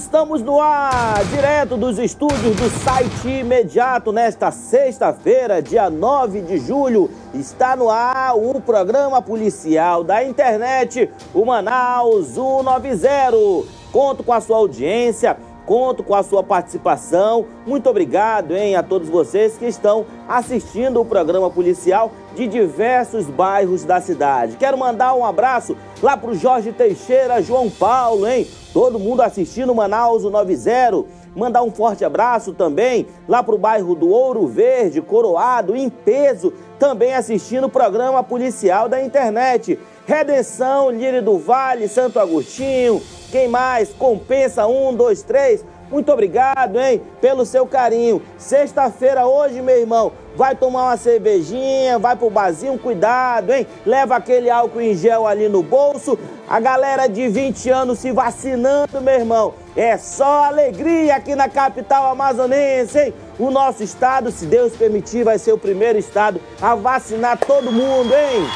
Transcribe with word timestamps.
Estamos 0.00 0.40
no 0.40 0.58
ar, 0.58 1.22
direto 1.26 1.76
dos 1.76 1.98
estúdios 1.98 2.56
do 2.56 2.70
site 2.70 3.28
imediato, 3.28 4.10
nesta 4.10 4.50
sexta-feira, 4.50 5.60
dia 5.60 5.90
9 5.90 6.40
de 6.40 6.56
julho. 6.56 7.10
Está 7.34 7.76
no 7.76 7.90
ar 7.90 8.34
o 8.34 8.62
programa 8.62 9.20
policial 9.20 10.02
da 10.02 10.24
internet, 10.24 11.10
o 11.34 11.44
Manaus 11.44 12.28
190. 12.28 13.68
Conto 13.92 14.24
com 14.24 14.32
a 14.32 14.40
sua 14.40 14.56
audiência, 14.56 15.36
conto 15.66 16.02
com 16.02 16.14
a 16.14 16.22
sua 16.22 16.42
participação. 16.42 17.44
Muito 17.66 17.90
obrigado, 17.90 18.56
hein, 18.56 18.76
a 18.76 18.82
todos 18.82 19.06
vocês 19.06 19.58
que 19.58 19.66
estão 19.66 20.06
assistindo 20.26 20.98
o 20.98 21.04
programa 21.04 21.50
policial 21.50 22.10
de 22.34 22.46
diversos 22.46 23.26
bairros 23.26 23.84
da 23.84 24.00
cidade. 24.00 24.56
Quero 24.56 24.78
mandar 24.78 25.14
um 25.14 25.24
abraço 25.24 25.76
lá 26.02 26.16
para 26.16 26.30
o 26.30 26.34
Jorge 26.34 26.72
Teixeira, 26.72 27.42
João 27.42 27.68
Paulo, 27.68 28.26
hein? 28.26 28.46
Todo 28.72 28.98
mundo 28.98 29.22
assistindo 29.22 29.74
Manaus 29.74 30.22
90. 30.22 31.04
Mandar 31.34 31.62
um 31.62 31.70
forte 31.70 32.04
abraço 32.04 32.52
também 32.52 33.06
lá 33.28 33.42
para 33.42 33.54
o 33.54 33.58
bairro 33.58 33.94
do 33.94 34.08
Ouro 34.08 34.46
Verde, 34.46 35.00
Coroado, 35.00 35.76
em 35.76 35.88
peso, 35.88 36.52
também 36.78 37.14
assistindo 37.14 37.64
o 37.64 37.70
programa 37.70 38.22
policial 38.22 38.88
da 38.88 39.02
internet. 39.02 39.78
Redenção, 40.06 40.90
Lírio 40.90 41.22
do 41.22 41.38
Vale, 41.38 41.86
Santo 41.86 42.18
Agostinho, 42.18 43.00
quem 43.30 43.46
mais? 43.46 43.90
Compensa, 43.90 44.66
um, 44.66 44.92
dois, 44.92 45.22
três. 45.22 45.64
Muito 45.90 46.12
obrigado, 46.12 46.78
hein, 46.78 47.02
pelo 47.20 47.44
seu 47.44 47.66
carinho. 47.66 48.22
Sexta-feira 48.38 49.26
hoje, 49.26 49.60
meu 49.60 49.76
irmão, 49.76 50.12
vai 50.36 50.54
tomar 50.54 50.84
uma 50.84 50.96
cervejinha, 50.96 51.98
vai 51.98 52.14
pro 52.14 52.30
barzinho, 52.30 52.78
cuidado, 52.78 53.52
hein? 53.52 53.66
Leva 53.84 54.14
aquele 54.14 54.48
álcool 54.48 54.80
em 54.80 54.94
gel 54.94 55.26
ali 55.26 55.48
no 55.48 55.64
bolso. 55.64 56.16
A 56.48 56.60
galera 56.60 57.08
de 57.08 57.28
20 57.28 57.70
anos 57.70 57.98
se 57.98 58.12
vacinando, 58.12 59.00
meu 59.00 59.14
irmão. 59.14 59.54
É 59.76 59.96
só 59.96 60.44
alegria 60.44 61.16
aqui 61.16 61.34
na 61.34 61.48
capital 61.48 62.06
amazonense, 62.06 62.98
hein? 62.98 63.14
O 63.36 63.50
nosso 63.50 63.82
estado, 63.82 64.30
se 64.30 64.46
Deus 64.46 64.76
permitir, 64.76 65.24
vai 65.24 65.38
ser 65.38 65.52
o 65.52 65.58
primeiro 65.58 65.98
estado 65.98 66.40
a 66.62 66.76
vacinar 66.76 67.36
todo 67.36 67.72
mundo, 67.72 68.12
hein? 68.14 68.46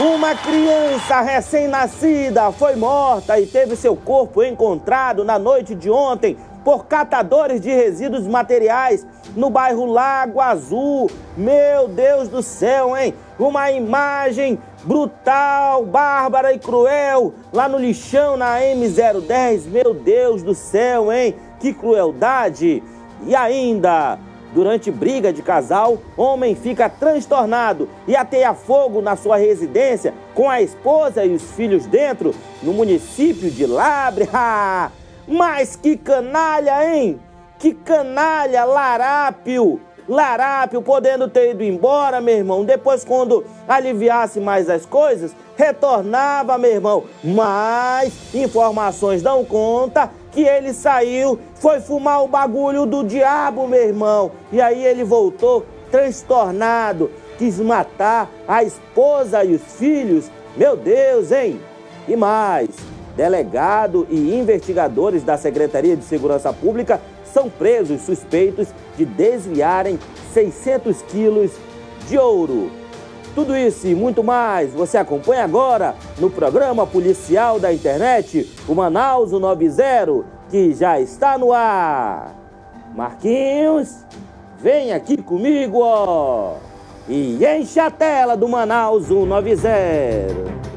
Uma 0.00 0.34
criança 0.34 1.20
recém-nascida 1.20 2.50
foi 2.50 2.76
morta 2.76 3.38
e 3.38 3.46
teve 3.46 3.76
seu 3.76 3.94
corpo 3.94 4.42
encontrado 4.42 5.22
na 5.22 5.38
noite 5.38 5.74
de 5.74 5.90
ontem 5.90 6.36
por 6.64 6.86
catadores 6.86 7.60
de 7.60 7.70
resíduos 7.70 8.26
materiais 8.26 9.06
no 9.36 9.50
bairro 9.50 9.86
Lago 9.86 10.40
Azul. 10.40 11.10
Meu 11.36 11.88
Deus 11.88 12.28
do 12.28 12.42
céu, 12.42 12.96
hein? 12.96 13.14
Uma 13.38 13.70
imagem 13.70 14.58
brutal, 14.84 15.84
bárbara 15.84 16.52
e 16.52 16.58
cruel 16.58 17.34
lá 17.52 17.68
no 17.68 17.78
lixão 17.78 18.36
na 18.36 18.60
M010. 18.60 19.66
Meu 19.66 19.94
Deus 19.94 20.42
do 20.42 20.54
céu, 20.54 21.12
hein? 21.12 21.34
Que 21.58 21.72
crueldade! 21.72 22.82
E 23.24 23.34
ainda, 23.36 24.18
durante 24.52 24.90
briga 24.90 25.32
de 25.32 25.42
casal, 25.42 25.98
homem 26.16 26.54
fica 26.54 26.88
transtornado 26.88 27.88
e 28.06 28.16
ateia 28.16 28.52
fogo 28.52 29.00
na 29.00 29.16
sua 29.16 29.36
residência 29.36 30.12
com 30.34 30.50
a 30.50 30.60
esposa 30.60 31.24
e 31.24 31.34
os 31.34 31.52
filhos 31.52 31.86
dentro, 31.86 32.34
no 32.62 32.72
município 32.72 33.50
de 33.50 33.66
Labre. 33.66 34.28
Mas 35.32 35.74
que 35.74 35.96
canalha, 35.96 36.94
hein? 36.94 37.18
Que 37.58 37.72
canalha, 37.72 38.64
larápio! 38.64 39.80
Larápio 40.06 40.82
podendo 40.82 41.26
ter 41.26 41.52
ido 41.52 41.64
embora, 41.64 42.20
meu 42.20 42.36
irmão. 42.36 42.64
Depois, 42.66 43.02
quando 43.02 43.42
aliviasse 43.66 44.40
mais 44.40 44.68
as 44.68 44.84
coisas, 44.84 45.34
retornava, 45.56 46.58
meu 46.58 46.72
irmão. 46.72 47.04
Mas 47.24 48.12
informações 48.34 49.22
dão 49.22 49.42
conta 49.42 50.10
que 50.32 50.42
ele 50.42 50.74
saiu, 50.74 51.38
foi 51.54 51.80
fumar 51.80 52.22
o 52.22 52.28
bagulho 52.28 52.84
do 52.84 53.02
diabo, 53.02 53.66
meu 53.66 53.82
irmão. 53.82 54.32
E 54.52 54.60
aí 54.60 54.84
ele 54.84 55.02
voltou 55.02 55.64
transtornado, 55.90 57.10
quis 57.38 57.58
matar 57.58 58.28
a 58.46 58.62
esposa 58.62 59.42
e 59.44 59.54
os 59.54 59.62
filhos. 59.62 60.30
Meu 60.58 60.76
Deus, 60.76 61.32
hein? 61.32 61.58
E 62.06 62.16
mais, 62.16 62.68
delegado 63.16 64.06
e 64.10 64.34
investigadores 64.34 65.22
da 65.22 65.36
Secretaria 65.36 65.96
de 65.96 66.04
Segurança 66.04 66.52
Pública 66.52 67.00
são 67.24 67.48
presos 67.48 68.02
suspeitos 68.02 68.68
de 68.96 69.04
desviarem 69.04 69.98
600 70.32 71.02
quilos 71.02 71.52
de 72.08 72.18
ouro. 72.18 72.70
Tudo 73.34 73.56
isso 73.56 73.86
e 73.86 73.94
muito 73.94 74.22
mais 74.22 74.72
você 74.72 74.98
acompanha 74.98 75.44
agora 75.44 75.94
no 76.18 76.28
programa 76.28 76.86
policial 76.86 77.58
da 77.58 77.72
internet, 77.72 78.50
o 78.68 78.74
Manaus 78.74 79.32
90, 79.32 80.24
que 80.50 80.74
já 80.74 81.00
está 81.00 81.38
no 81.38 81.52
ar. 81.52 82.34
Marquinhos, 82.94 84.04
vem 84.58 84.92
aqui 84.92 85.16
comigo, 85.16 85.78
ó, 85.80 86.56
e 87.08 87.38
enche 87.42 87.80
a 87.80 87.90
tela 87.90 88.36
do 88.36 88.46
Manaus 88.46 89.06
190. 89.06 90.71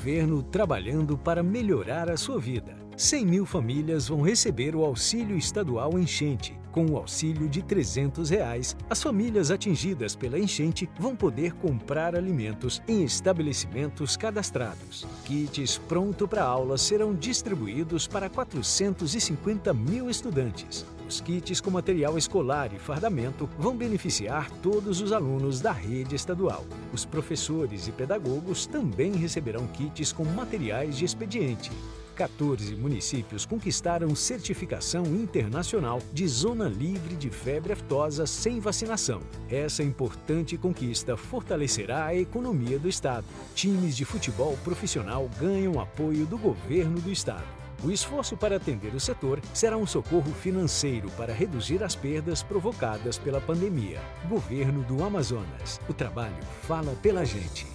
Governo 0.00 0.42
trabalhando 0.42 1.18
para 1.18 1.42
melhorar 1.42 2.10
a 2.10 2.16
sua 2.16 2.40
vida. 2.40 2.74
100 2.96 3.26
mil 3.26 3.44
famílias 3.44 4.08
vão 4.08 4.22
receber 4.22 4.74
o 4.74 4.82
auxílio 4.82 5.36
estadual 5.36 5.98
enchente. 5.98 6.58
Com 6.72 6.86
o 6.86 6.96
auxílio 6.96 7.46
de 7.50 7.62
300 7.62 8.30
reais, 8.30 8.74
as 8.88 9.02
famílias 9.02 9.50
atingidas 9.50 10.16
pela 10.16 10.38
enchente 10.38 10.88
vão 10.98 11.14
poder 11.14 11.52
comprar 11.52 12.16
alimentos 12.16 12.80
em 12.88 13.04
estabelecimentos 13.04 14.16
cadastrados. 14.16 15.06
Kits 15.26 15.76
pronto 15.76 16.26
para 16.26 16.44
aula 16.44 16.78
serão 16.78 17.14
distribuídos 17.14 18.06
para 18.06 18.30
450 18.30 19.74
mil 19.74 20.08
estudantes. 20.08 20.86
Os 21.10 21.20
kits 21.20 21.60
com 21.60 21.72
material 21.72 22.16
escolar 22.16 22.72
e 22.72 22.78
fardamento 22.78 23.50
vão 23.58 23.76
beneficiar 23.76 24.48
todos 24.62 25.00
os 25.00 25.10
alunos 25.10 25.60
da 25.60 25.72
rede 25.72 26.14
estadual. 26.14 26.64
Os 26.92 27.04
professores 27.04 27.88
e 27.88 27.90
pedagogos 27.90 28.64
também 28.64 29.16
receberão 29.16 29.66
kits 29.66 30.12
com 30.12 30.24
materiais 30.24 30.96
de 30.96 31.04
expediente. 31.04 31.72
14 32.14 32.76
municípios 32.76 33.44
conquistaram 33.44 34.14
certificação 34.14 35.04
internacional 35.04 36.00
de 36.12 36.28
zona 36.28 36.68
livre 36.68 37.16
de 37.16 37.28
febre 37.28 37.72
aftosa 37.72 38.24
sem 38.24 38.60
vacinação. 38.60 39.20
Essa 39.50 39.82
importante 39.82 40.56
conquista 40.56 41.16
fortalecerá 41.16 42.04
a 42.04 42.14
economia 42.14 42.78
do 42.78 42.88
estado. 42.88 43.26
Times 43.52 43.96
de 43.96 44.04
futebol 44.04 44.56
profissional 44.62 45.28
ganham 45.40 45.80
apoio 45.80 46.24
do 46.24 46.38
governo 46.38 47.00
do 47.00 47.10
estado. 47.10 47.58
O 47.82 47.90
esforço 47.90 48.36
para 48.36 48.56
atender 48.56 48.94
o 48.94 49.00
setor 49.00 49.40
será 49.54 49.74
um 49.74 49.86
socorro 49.86 50.30
financeiro 50.34 51.10
para 51.16 51.32
reduzir 51.32 51.82
as 51.82 51.94
perdas 51.94 52.42
provocadas 52.42 53.16
pela 53.16 53.40
pandemia. 53.40 53.98
Governo 54.28 54.82
do 54.82 55.02
Amazonas. 55.02 55.80
O 55.88 55.94
trabalho 55.94 56.36
fala 56.62 56.92
pela 57.02 57.24
gente. 57.24 57.66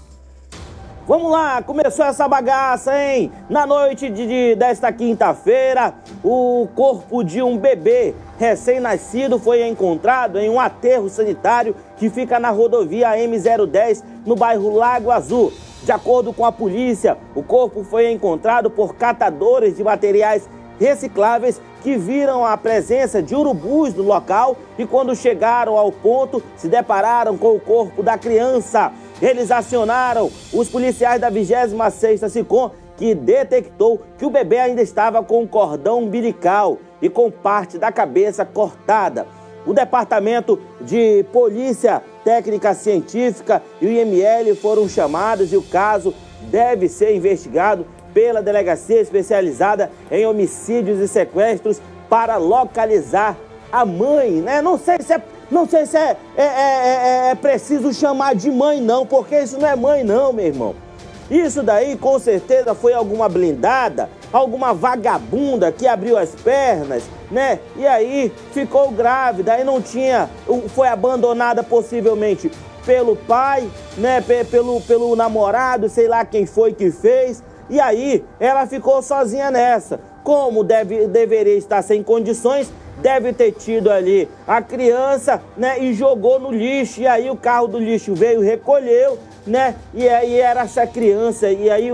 Vamos 1.07 1.31
lá, 1.31 1.61
começou 1.61 2.05
essa 2.05 2.27
bagaça, 2.27 2.95
hein? 2.99 3.31
Na 3.49 3.65
noite 3.65 4.09
de, 4.09 4.27
de 4.27 4.55
desta 4.55 4.91
quinta-feira, 4.91 5.95
o 6.23 6.67
corpo 6.75 7.23
de 7.23 7.41
um 7.41 7.57
bebê 7.57 8.13
recém-nascido 8.37 9.39
foi 9.39 9.67
encontrado 9.67 10.39
em 10.39 10.49
um 10.49 10.59
aterro 10.59 11.09
sanitário 11.09 11.75
que 11.97 12.11
fica 12.11 12.39
na 12.39 12.51
rodovia 12.51 13.17
M010, 13.17 14.03
no 14.25 14.35
bairro 14.35 14.75
Lago 14.75 15.09
Azul. 15.09 15.51
De 15.85 15.91
acordo 15.91 16.33
com 16.33 16.43
a 16.43 16.51
polícia, 16.51 17.15
o 17.35 17.43
corpo 17.43 17.83
foi 17.83 18.11
encontrado 18.11 18.71
por 18.71 18.95
catadores 18.95 19.77
de 19.77 19.83
materiais 19.83 20.49
recicláveis 20.79 21.61
que 21.83 21.95
viram 21.95 22.43
a 22.43 22.57
presença 22.57 23.21
de 23.21 23.35
urubus 23.35 23.93
no 23.93 24.01
local 24.01 24.57
e 24.79 24.85
quando 24.87 25.15
chegaram 25.15 25.77
ao 25.77 25.91
ponto 25.91 26.41
se 26.57 26.67
depararam 26.67 27.37
com 27.37 27.55
o 27.55 27.59
corpo 27.59 28.01
da 28.01 28.17
criança. 28.17 28.91
Eles 29.21 29.51
acionaram 29.51 30.31
os 30.51 30.67
policiais 30.67 31.21
da 31.21 31.31
26ª 31.31 32.29
SICOM 32.29 32.71
que 32.97 33.13
detectou 33.13 34.01
que 34.17 34.25
o 34.25 34.31
bebê 34.31 34.57
ainda 34.57 34.81
estava 34.81 35.21
com 35.21 35.43
um 35.43 35.47
cordão 35.47 35.99
umbilical 35.99 36.79
e 36.99 37.07
com 37.09 37.29
parte 37.29 37.77
da 37.77 37.91
cabeça 37.91 38.43
cortada. 38.43 39.27
O 39.67 39.71
Departamento 39.73 40.59
de 40.81 41.23
Polícia 41.31 42.01
Técnica 42.25 42.73
Científica 42.73 43.61
e 43.79 43.85
o 43.85 43.89
IML 43.89 44.55
foram 44.55 44.89
chamados 44.89 45.53
e 45.53 45.57
o 45.57 45.61
caso 45.61 46.13
deve 46.49 46.89
ser 46.89 47.15
investigado 47.15 47.85
pela 48.13 48.41
Delegacia 48.41 48.99
Especializada 48.99 49.91
em 50.11 50.25
Homicídios 50.25 50.99
e 50.99 51.07
Sequestros 51.07 51.79
para 52.09 52.37
localizar 52.37 53.37
a 53.71 53.85
mãe, 53.85 54.31
né? 54.31 54.61
Não 54.61 54.77
sei 54.77 54.97
se 55.01 55.13
é, 55.13 55.21
não 55.51 55.67
sei 55.67 55.85
se 55.85 55.97
é, 55.97 56.17
é, 56.35 56.43
é, 56.43 56.47
é, 56.47 57.29
é 57.31 57.35
preciso 57.35 57.93
chamar 57.93 58.33
de 58.33 58.49
mãe, 58.49 58.81
não, 58.81 59.05
porque 59.05 59.39
isso 59.39 59.59
não 59.59 59.67
é 59.67 59.75
mãe, 59.75 60.03
não, 60.03 60.33
meu 60.33 60.45
irmão. 60.45 60.84
Isso 61.29 61.63
daí 61.63 61.97
com 61.97 62.19
certeza 62.19 62.75
foi 62.75 62.93
alguma 62.93 63.27
blindada, 63.27 64.09
alguma 64.31 64.73
vagabunda 64.73 65.71
que 65.71 65.87
abriu 65.87 66.17
as 66.17 66.35
pernas, 66.35 67.03
né? 67.31 67.59
E 67.75 67.87
aí 67.87 68.31
ficou 68.51 68.91
grávida, 68.91 69.53
aí 69.53 69.63
não 69.63 69.81
tinha, 69.81 70.29
foi 70.69 70.87
abandonada 70.87 71.63
possivelmente 71.63 72.51
pelo 72.85 73.15
pai, 73.15 73.67
né? 73.97 74.21
Pelo, 74.51 74.79
pelo 74.81 75.15
namorado, 75.15 75.89
sei 75.89 76.07
lá 76.07 76.23
quem 76.23 76.45
foi 76.45 76.73
que 76.73 76.91
fez. 76.91 77.41
E 77.69 77.79
aí 77.79 78.23
ela 78.39 78.67
ficou 78.67 79.01
sozinha 79.01 79.49
nessa. 79.49 79.99
Como 80.23 80.63
deve, 80.63 81.07
deveria 81.07 81.57
estar 81.57 81.81
sem 81.81 82.03
condições, 82.03 82.71
deve 83.01 83.33
ter 83.33 83.51
tido 83.51 83.91
ali 83.91 84.29
a 84.47 84.61
criança, 84.61 85.41
né? 85.57 85.79
E 85.79 85.93
jogou 85.93 86.39
no 86.39 86.51
lixo. 86.51 87.01
E 87.01 87.07
aí 87.07 87.31
o 87.31 87.35
carro 87.35 87.67
do 87.67 87.79
lixo 87.79 88.13
veio, 88.13 88.41
recolheu, 88.41 89.17
né? 89.45 89.75
E 89.93 90.07
aí 90.07 90.39
era 90.39 90.61
essa 90.61 90.85
criança. 90.87 91.49
E 91.49 91.69
aí 91.69 91.89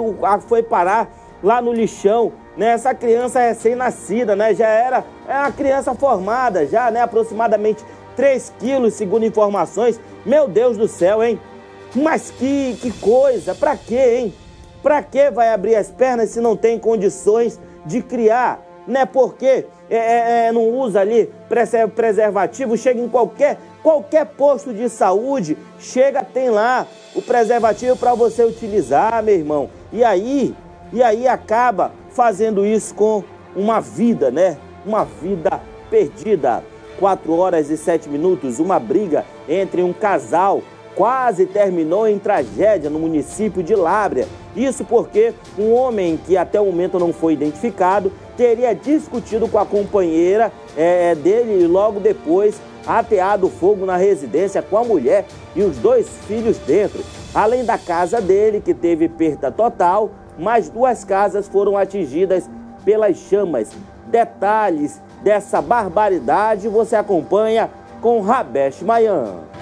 foi 0.48 0.64
parar 0.64 1.10
lá 1.44 1.62
no 1.62 1.74
lixão, 1.74 2.32
né? 2.56 2.68
Essa 2.68 2.94
criança 2.94 3.40
recém-nascida, 3.40 4.36
né? 4.36 4.54
Já 4.54 4.68
era 4.68 5.04
é 5.28 5.38
uma 5.38 5.52
criança 5.52 5.94
formada, 5.94 6.66
já, 6.66 6.90
né? 6.92 7.02
Aproximadamente 7.02 7.84
3 8.16 8.54
quilos, 8.60 8.94
segundo 8.94 9.26
informações. 9.26 10.00
Meu 10.26 10.48
Deus 10.48 10.78
do 10.78 10.88
céu, 10.88 11.24
hein? 11.24 11.40
Mas 11.96 12.32
que, 12.32 12.78
que 12.82 12.92
coisa, 13.00 13.54
pra 13.54 13.76
quê, 13.76 14.18
hein? 14.20 14.34
Pra 14.82 15.04
que 15.04 15.30
vai 15.30 15.50
abrir 15.50 15.76
as 15.76 15.90
pernas 15.90 16.30
se 16.30 16.40
não 16.40 16.56
tem 16.56 16.80
condições 16.80 17.60
de 17.86 18.02
criar? 18.02 18.66
Né? 18.88 19.06
Porque 19.06 19.66
é, 19.90 19.98
é, 19.98 20.46
é 20.48 20.52
não 20.52 20.70
usa 20.70 21.02
ali 21.02 21.32
preservativo, 21.94 22.78
chega 22.78 23.00
em 23.00 23.08
qualquer, 23.08 23.58
qualquer 23.84 24.26
posto 24.26 24.74
de 24.74 24.90
saúde, 24.90 25.58
chega, 25.78 26.24
tem 26.24 26.50
lá 26.50 26.88
o 27.16 27.22
preservativo 27.22 27.96
para 27.96 28.14
você 28.14 28.44
utilizar, 28.44 29.22
meu 29.24 29.36
irmão. 29.36 29.70
E 29.92 30.04
aí, 30.04 30.56
e 30.94 31.04
aí 31.04 31.28
acaba 31.28 31.92
fazendo 32.12 32.66
isso 32.66 32.94
com 32.96 33.24
uma 33.56 33.80
vida, 33.80 34.32
né? 34.32 34.58
Uma 34.86 35.04
vida 35.04 35.62
perdida. 35.90 36.64
4 37.00 37.36
horas 37.36 37.70
e 37.72 37.78
7 37.78 38.08
minutos, 38.10 38.60
uma 38.60 38.80
briga 38.80 39.26
entre 39.50 39.82
um 39.82 39.92
casal 39.92 40.62
quase 40.96 41.46
terminou 41.46 42.08
em 42.08 42.20
tragédia 42.20 42.90
no 42.90 43.00
município 43.00 43.64
de 43.64 43.74
Lábrea. 43.76 44.28
Isso 44.56 44.84
porque 44.84 45.34
um 45.58 45.74
homem 45.74 46.20
que 46.26 46.36
até 46.38 46.60
o 46.60 46.66
momento 46.66 47.00
não 47.00 47.14
foi 47.14 47.34
identificado 47.34 48.12
teria 48.36 48.74
discutido 48.74 49.48
com 49.48 49.58
a 49.58 49.66
companheira 49.66 50.52
é, 50.76 51.16
dele 51.16 51.64
e 51.64 51.68
logo 51.68 52.00
depois 52.00 52.60
ateado 52.86 53.50
fogo 53.50 53.86
na 53.86 53.98
residência 53.98 54.62
com 54.62 54.78
a 54.78 54.84
mulher 54.84 55.26
e 55.56 55.62
os 55.62 55.78
dois 55.78 56.08
filhos 56.28 56.58
dentro. 56.60 57.04
Além 57.34 57.64
da 57.64 57.78
casa 57.78 58.20
dele, 58.20 58.62
que 58.62 58.74
teve 58.74 59.08
perda 59.08 59.52
total, 59.52 60.12
mais 60.38 60.70
duas 60.70 61.04
casas 61.04 61.48
foram 61.48 61.78
atingidas 61.78 62.50
pelas 62.84 63.18
chamas. 63.18 63.72
Detalhes 64.08 65.02
dessa 65.24 65.62
barbaridade 65.62 66.68
você 66.68 66.96
acompanha 66.96 67.70
com 68.02 68.22
Rabesh 68.22 68.82
Mayan. 68.82 69.61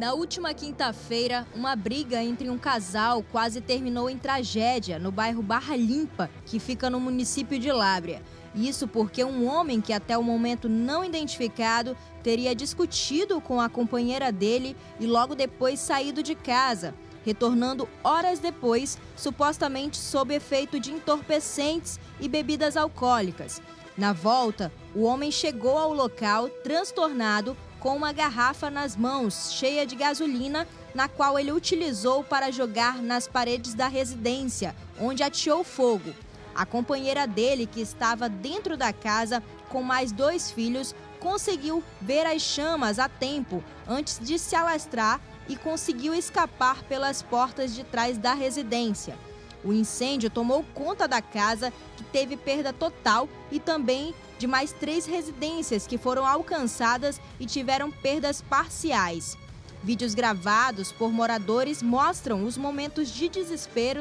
Na 0.00 0.14
última 0.14 0.54
quinta-feira, 0.54 1.46
uma 1.54 1.76
briga 1.76 2.24
entre 2.24 2.48
um 2.48 2.56
casal 2.56 3.22
quase 3.30 3.60
terminou 3.60 4.08
em 4.08 4.16
tragédia 4.16 4.98
no 4.98 5.12
bairro 5.12 5.42
Barra 5.42 5.76
Limpa, 5.76 6.30
que 6.46 6.58
fica 6.58 6.88
no 6.88 6.98
município 6.98 7.58
de 7.58 7.70
Lábrea. 7.70 8.22
Isso 8.54 8.88
porque 8.88 9.22
um 9.22 9.46
homem 9.46 9.78
que 9.78 9.92
até 9.92 10.16
o 10.16 10.22
momento 10.22 10.70
não 10.70 11.04
identificado 11.04 11.94
teria 12.22 12.54
discutido 12.54 13.42
com 13.42 13.60
a 13.60 13.68
companheira 13.68 14.32
dele 14.32 14.74
e 14.98 15.06
logo 15.06 15.34
depois 15.34 15.78
saído 15.78 16.22
de 16.22 16.34
casa, 16.34 16.94
retornando 17.22 17.86
horas 18.02 18.38
depois, 18.38 18.96
supostamente 19.14 19.98
sob 19.98 20.34
efeito 20.34 20.80
de 20.80 20.92
entorpecentes 20.92 22.00
e 22.18 22.26
bebidas 22.26 22.74
alcoólicas. 22.74 23.60
Na 23.98 24.14
volta, 24.14 24.72
o 24.94 25.02
homem 25.02 25.30
chegou 25.30 25.76
ao 25.76 25.92
local 25.92 26.48
transtornado 26.64 27.54
com 27.80 27.96
uma 27.96 28.12
garrafa 28.12 28.70
nas 28.70 28.94
mãos, 28.94 29.52
cheia 29.54 29.86
de 29.86 29.96
gasolina, 29.96 30.68
na 30.94 31.08
qual 31.08 31.38
ele 31.38 31.50
utilizou 31.50 32.22
para 32.22 32.52
jogar 32.52 32.98
nas 32.98 33.26
paredes 33.26 33.72
da 33.72 33.88
residência, 33.88 34.76
onde 35.00 35.22
ateou 35.22 35.64
fogo. 35.64 36.14
A 36.54 36.66
companheira 36.66 37.26
dele, 37.26 37.66
que 37.66 37.80
estava 37.80 38.28
dentro 38.28 38.76
da 38.76 38.92
casa 38.92 39.42
com 39.70 39.82
mais 39.82 40.12
dois 40.12 40.50
filhos, 40.50 40.94
conseguiu 41.18 41.82
ver 42.00 42.26
as 42.26 42.42
chamas 42.42 42.98
a 42.98 43.08
tempo 43.08 43.64
antes 43.88 44.18
de 44.18 44.38
se 44.38 44.54
alastrar 44.54 45.20
e 45.48 45.56
conseguiu 45.56 46.14
escapar 46.14 46.82
pelas 46.84 47.22
portas 47.22 47.74
de 47.74 47.82
trás 47.82 48.18
da 48.18 48.34
residência. 48.34 49.16
O 49.64 49.72
incêndio 49.72 50.30
tomou 50.30 50.64
conta 50.74 51.06
da 51.06 51.20
casa, 51.22 51.72
que 51.96 52.04
teve 52.04 52.36
perda 52.36 52.72
total, 52.72 53.28
e 53.50 53.60
também 53.60 54.14
de 54.40 54.46
mais 54.46 54.72
três 54.72 55.04
residências 55.04 55.86
que 55.86 55.98
foram 55.98 56.24
alcançadas 56.24 57.20
e 57.38 57.44
tiveram 57.44 57.90
perdas 57.90 58.40
parciais. 58.40 59.36
Vídeos 59.84 60.14
gravados 60.14 60.90
por 60.90 61.12
moradores 61.12 61.82
mostram 61.82 62.44
os 62.44 62.56
momentos 62.56 63.10
de 63.10 63.28
desespero 63.28 64.00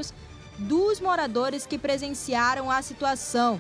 dos 0.58 1.02
moradores 1.02 1.66
que 1.66 1.78
presenciaram 1.78 2.72
a 2.72 2.82
situação. 2.82 3.60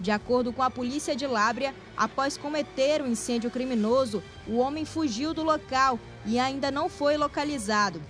De 0.00 0.10
acordo 0.10 0.50
com 0.50 0.62
a 0.62 0.70
polícia 0.70 1.14
de 1.14 1.26
Lábrea, 1.26 1.74
após 1.94 2.38
cometer 2.38 3.02
o 3.02 3.04
um 3.04 3.08
incêndio 3.08 3.50
criminoso, 3.50 4.22
o 4.48 4.56
homem 4.56 4.86
fugiu 4.86 5.34
do 5.34 5.42
local 5.42 5.98
e 6.24 6.38
ainda 6.38 6.70
não 6.70 6.88
foi 6.88 7.18
localizado. 7.18 8.00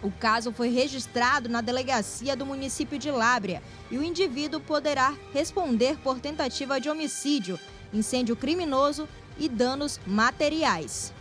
O 0.00 0.12
caso 0.12 0.52
foi 0.52 0.68
registrado 0.68 1.48
na 1.48 1.60
delegacia 1.60 2.36
do 2.36 2.46
município 2.46 2.98
de 2.98 3.10
Lábrea 3.10 3.60
e 3.90 3.98
o 3.98 4.04
indivíduo 4.04 4.60
poderá 4.60 5.12
responder 5.32 5.98
por 6.04 6.20
tentativa 6.20 6.80
de 6.80 6.88
homicídio, 6.88 7.58
incêndio 7.92 8.36
criminoso 8.36 9.08
e 9.36 9.48
danos 9.48 9.98
materiais. 10.06 11.12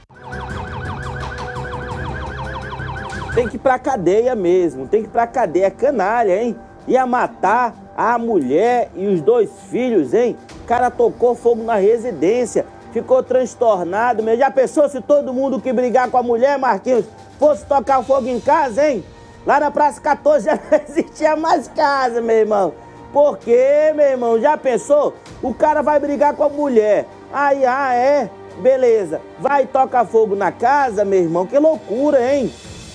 Tem 3.34 3.50
que 3.50 3.56
ir 3.56 3.60
pra 3.60 3.80
cadeia 3.80 4.36
mesmo, 4.36 4.88
tem 4.88 5.02
que 5.02 5.08
ir 5.08 5.12
pra 5.12 5.26
cadeia, 5.26 5.72
canalha, 5.72 6.40
hein? 6.40 6.56
Ia 6.88 7.08
matar 7.08 7.83
a 7.96 8.18
mulher 8.18 8.90
e 8.96 9.08
os 9.08 9.22
dois 9.22 9.50
filhos, 9.70 10.14
hein? 10.14 10.36
O 10.64 10.66
cara 10.66 10.90
tocou 10.90 11.36
fogo 11.36 11.64
na 11.64 11.76
residência, 11.76 12.66
ficou 12.92 13.22
transtornado. 13.22 14.24
Mesmo. 14.24 14.40
Já 14.40 14.52
pensou 14.52 14.90
se 14.90 15.02
todo 15.02 15.34
mundo 15.34 15.62
que 15.62 15.72
brigar 15.72 16.10
com 16.10 16.18
a 16.18 16.24
mulher, 16.24 16.58
Marquinhos, 16.58 17.06
fosse 17.40 17.66
tocar 17.66 18.04
fogo 18.04 18.28
em 18.28 18.40
casa, 18.40 18.88
hein? 18.88 19.04
Lá 19.46 19.60
na 19.60 19.70
Praça 19.70 20.02
14 20.02 20.46
já 20.46 20.56
não 20.56 20.80
existia 20.88 21.36
mais 21.36 21.68
casa, 21.68 22.22
meu 22.22 22.36
irmão. 22.36 22.74
Por 23.12 23.38
quê, 23.38 23.94
meu 23.96 24.06
irmão? 24.06 24.42
Já 24.42 24.58
pensou? 24.58 25.14
O 25.42 25.54
cara 25.54 25.84
vai 25.84 26.00
brigar 26.00 26.36
com 26.36 26.44
a 26.44 26.50
mulher. 26.50 27.06
Aí, 27.32 27.64
ah, 27.66 27.94
é? 27.94 28.30
Beleza. 28.60 29.22
Vai 29.40 29.68
tocar 29.68 30.06
fogo 30.06 30.36
na 30.36 30.52
casa, 30.52 31.06
meu 31.06 31.20
irmão. 31.20 31.46
Que 31.46 31.60
loucura, 31.60 32.34
hein? 32.34 32.52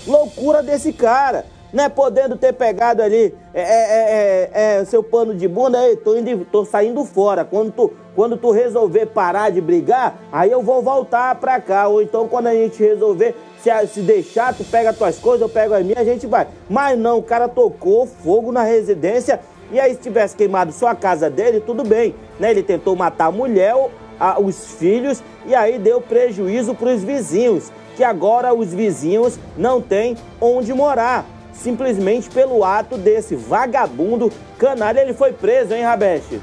Loucura 0.06 0.62
desse 0.62 0.92
cara 0.92 1.44
né, 1.72 1.88
podendo 1.88 2.36
ter 2.36 2.52
pegado 2.52 3.02
ali 3.02 3.34
é, 3.52 3.62
é, 3.62 4.50
é, 4.52 4.84
seu 4.84 5.02
pano 5.02 5.34
de 5.34 5.46
bunda, 5.46 5.78
aí, 5.78 5.96
tô, 5.96 6.16
indo, 6.16 6.44
tô 6.46 6.64
saindo 6.64 7.04
fora. 7.04 7.44
Quando 7.44 7.72
tu, 7.72 7.92
quando 8.14 8.36
tu 8.36 8.50
resolver 8.50 9.06
parar 9.06 9.50
de 9.50 9.60
brigar, 9.60 10.18
aí 10.32 10.50
eu 10.50 10.62
vou 10.62 10.82
voltar 10.82 11.34
pra 11.36 11.60
cá. 11.60 11.88
Ou 11.88 12.02
então 12.02 12.26
quando 12.28 12.46
a 12.46 12.54
gente 12.54 12.82
resolver 12.82 13.34
se, 13.62 13.70
se 13.88 14.00
deixar, 14.00 14.54
tu 14.54 14.64
pega 14.64 14.92
tuas 14.92 15.18
coisas, 15.18 15.42
eu 15.42 15.48
pego 15.48 15.74
as 15.74 15.84
minhas, 15.84 15.98
a 15.98 16.04
gente 16.04 16.26
vai. 16.26 16.46
Mas 16.68 16.98
não, 16.98 17.18
o 17.18 17.22
cara 17.22 17.48
tocou 17.48 18.06
fogo 18.06 18.50
na 18.50 18.62
residência 18.62 19.40
e 19.70 19.78
aí 19.78 19.94
se 19.94 20.00
tivesse 20.00 20.34
queimado 20.34 20.72
só 20.72 20.88
a 20.88 20.94
casa 20.94 21.28
dele, 21.28 21.60
tudo 21.60 21.84
bem. 21.84 22.14
Né? 22.40 22.50
Ele 22.50 22.62
tentou 22.62 22.96
matar 22.96 23.26
a 23.26 23.32
mulher, 23.32 23.74
a, 24.18 24.40
os 24.40 24.72
filhos 24.72 25.22
e 25.46 25.54
aí 25.54 25.78
deu 25.78 26.00
prejuízo 26.00 26.74
para 26.74 26.88
os 26.88 27.02
vizinhos. 27.02 27.70
Que 27.94 28.04
agora 28.04 28.54
os 28.54 28.72
vizinhos 28.72 29.38
não 29.56 29.82
têm 29.82 30.16
onde 30.40 30.72
morar 30.72 31.26
simplesmente 31.62 32.30
pelo 32.30 32.64
ato 32.64 32.96
desse 32.96 33.34
vagabundo 33.36 34.32
canalha. 34.58 35.00
Ele 35.00 35.12
foi 35.12 35.32
preso, 35.32 35.74
hein, 35.74 35.82
Rabeste? 35.82 36.40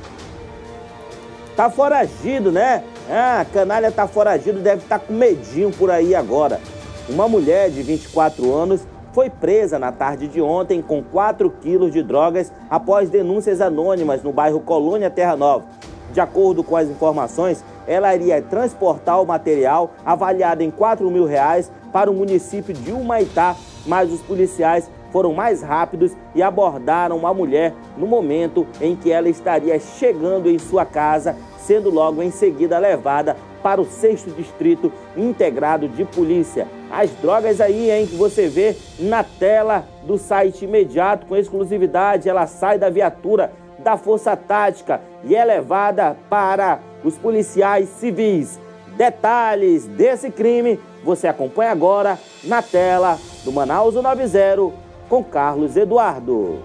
Tá 1.56 1.70
foragido, 1.70 2.52
né? 2.52 2.84
Ah, 3.10 3.46
canalha 3.54 3.92
tá 3.92 4.08
foragido, 4.08 4.60
deve 4.60 4.84
estar 4.84 5.00
tá 5.00 5.06
com 5.06 5.14
medinho 5.14 5.72
por 5.72 5.90
aí 5.90 6.14
agora. 6.14 6.60
Uma 7.08 7.28
mulher 7.28 7.70
de 7.70 7.82
24 7.82 8.54
anos 8.54 8.82
foi 9.14 9.30
presa 9.30 9.80
na 9.80 9.92
tarde 9.92 10.28
de 10.28 10.42
ontem 10.42 10.82
com 10.82 11.02
4 11.02 11.50
quilos 11.62 11.94
de 11.94 12.04
drogas 12.04 12.52
após 12.70 13.10
denúncias 13.10 13.62
anônimas 13.62 14.22
no 14.22 14.34
bairro 14.34 14.60
Colônia 14.60 15.10
Terra 15.10 15.38
Nova. 15.38 15.66
De 16.12 16.20
acordo 16.20 16.64
com 16.64 16.76
as 16.76 16.90
informações, 16.90 17.64
ela 17.88 18.14
iria 18.14 18.42
transportar 18.42 19.22
o 19.22 19.26
material 19.26 19.92
avaliado 20.06 20.64
em 20.64 20.72
4 20.72 21.10
mil 21.10 21.26
reais 21.26 21.72
para 21.94 22.12
o 22.12 22.14
município 22.14 22.74
de 22.74 22.92
Humaitá, 22.92 23.56
mas 23.86 24.12
os 24.12 24.22
policiais 24.22 24.90
foram 25.16 25.34
mais 25.34 25.62
rápidos 25.62 26.12
e 26.36 26.44
abordaram 26.44 27.16
uma 27.16 27.34
mulher 27.34 27.74
no 27.98 28.06
momento 28.06 28.68
em 28.82 28.98
que 28.98 29.10
ela 29.10 29.30
estaria 29.30 29.80
chegando 29.80 30.50
em 30.50 30.60
sua 30.60 30.84
casa, 30.84 31.38
sendo 31.58 31.90
logo 31.90 32.22
em 32.22 32.30
seguida 32.30 32.78
levada 32.78 33.38
para 33.64 33.80
o 33.80 33.86
6 33.86 34.36
Distrito 34.36 34.92
Integrado 35.16 35.88
de 35.88 36.04
Polícia. 36.04 36.68
As 36.92 37.12
drogas 37.12 37.62
aí, 37.62 37.90
hein, 37.90 38.06
que 38.06 38.18
você 38.18 38.50
vê 38.50 38.76
na 39.00 39.24
tela 39.24 39.86
do 40.04 40.18
site 40.18 40.66
imediato, 40.66 41.28
com 41.28 41.38
exclusividade, 41.38 42.28
ela 42.28 42.46
sai 42.46 42.78
da 42.78 42.90
viatura 42.90 43.54
da 43.80 43.96
Força 43.96 44.36
Tática 44.36 45.00
e 45.24 45.34
é 45.34 45.46
levada 45.46 46.18
para 46.30 46.82
os 47.06 47.18
policiais 47.18 47.88
civis. 47.88 48.60
Detalhes 48.98 49.88
desse 49.88 50.30
crime 50.30 50.78
você 51.06 51.26
acompanha 51.26 51.72
agora 51.72 52.20
na 52.44 52.62
tela 52.62 53.18
do 53.46 53.52
Manaus 53.54 53.96
90 53.96 54.85
com 55.10 55.24
Carlos 55.24 55.76
Eduardo. 55.78 56.64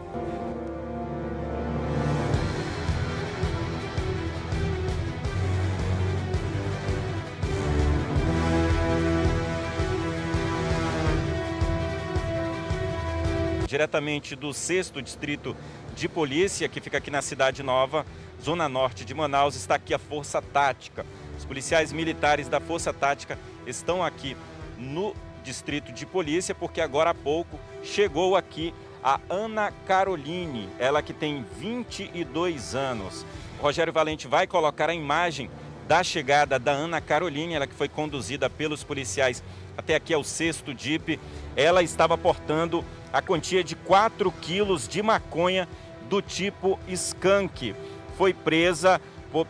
Diretamente 13.66 14.34
do 14.34 14.52
6 14.52 14.92
Distrito 15.04 15.56
de 15.94 16.08
Polícia, 16.08 16.68
que 16.68 16.80
fica 16.80 16.98
aqui 16.98 17.10
na 17.10 17.22
Cidade 17.22 17.62
Nova, 17.62 18.04
zona 18.42 18.68
norte 18.68 19.04
de 19.04 19.14
Manaus, 19.14 19.54
está 19.54 19.76
aqui 19.76 19.94
a 19.94 19.98
Força 19.98 20.42
Tática. 20.42 21.06
Os 21.38 21.44
policiais 21.44 21.92
militares 21.92 22.48
da 22.48 22.58
Força 22.58 22.92
Tática 22.92 23.38
estão 23.66 24.02
aqui 24.02 24.36
no 24.76 25.14
Distrito 25.40 25.92
de 25.92 26.06
Polícia, 26.06 26.54
porque 26.54 26.80
agora 26.80 27.10
há 27.10 27.14
pouco 27.14 27.58
chegou 27.82 28.36
aqui 28.36 28.74
a 29.02 29.18
Ana 29.28 29.72
Caroline, 29.86 30.68
ela 30.78 31.02
que 31.02 31.12
tem 31.12 31.44
22 31.58 32.74
anos. 32.74 33.24
Rogério 33.60 33.92
Valente 33.92 34.28
vai 34.28 34.46
colocar 34.46 34.88
a 34.90 34.94
imagem 34.94 35.50
da 35.88 36.04
chegada 36.04 36.58
da 36.58 36.72
Ana 36.72 37.00
Caroline, 37.00 37.54
ela 37.54 37.66
que 37.66 37.74
foi 37.74 37.88
conduzida 37.88 38.48
pelos 38.48 38.84
policiais 38.84 39.42
até 39.76 39.94
aqui 39.94 40.14
ao 40.14 40.22
sexto 40.22 40.72
DIP. 40.72 41.18
Ela 41.56 41.82
estava 41.82 42.16
portando 42.16 42.84
a 43.12 43.20
quantia 43.20 43.64
de 43.64 43.74
4 43.74 44.30
quilos 44.32 44.86
de 44.86 45.02
maconha 45.02 45.68
do 46.08 46.22
tipo 46.22 46.78
skunk. 46.86 47.74
Foi 48.16 48.32
presa 48.32 49.00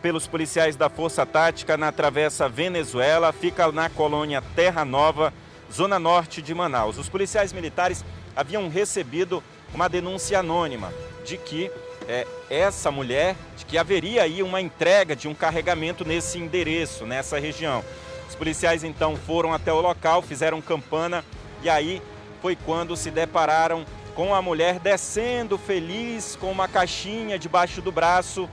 pelos 0.01 0.27
policiais 0.27 0.75
da 0.75 0.89
Força 0.89 1.25
Tática 1.25 1.75
na 1.75 1.91
Travessa 1.91 2.47
Venezuela, 2.47 3.33
fica 3.33 3.71
na 3.71 3.89
colônia 3.89 4.41
Terra 4.55 4.85
Nova, 4.85 5.33
zona 5.71 5.97
norte 5.97 6.41
de 6.41 6.53
Manaus. 6.53 6.97
Os 6.97 7.09
policiais 7.09 7.53
militares 7.53 8.03
haviam 8.35 8.69
recebido 8.69 9.43
uma 9.73 9.87
denúncia 9.87 10.39
anônima 10.39 10.93
de 11.25 11.37
que 11.37 11.71
é, 12.07 12.27
essa 12.49 12.91
mulher, 12.91 13.35
de 13.55 13.65
que 13.65 13.77
haveria 13.77 14.23
aí 14.23 14.43
uma 14.43 14.59
entrega 14.59 15.15
de 15.15 15.27
um 15.27 15.33
carregamento 15.33 16.03
nesse 16.03 16.37
endereço, 16.37 17.05
nessa 17.05 17.39
região. 17.39 17.83
Os 18.27 18.35
policiais 18.35 18.83
então 18.83 19.15
foram 19.15 19.53
até 19.53 19.71
o 19.71 19.81
local, 19.81 20.21
fizeram 20.21 20.61
campana 20.61 21.23
e 21.63 21.69
aí 21.69 22.01
foi 22.41 22.55
quando 22.55 22.95
se 22.95 23.11
depararam 23.11 23.85
com 24.15 24.35
a 24.35 24.41
mulher 24.41 24.79
descendo 24.79 25.57
feliz 25.57 26.35
com 26.35 26.51
uma 26.51 26.67
caixinha 26.67 27.39
debaixo 27.39 27.81
do 27.81 27.91
braço. 27.91 28.49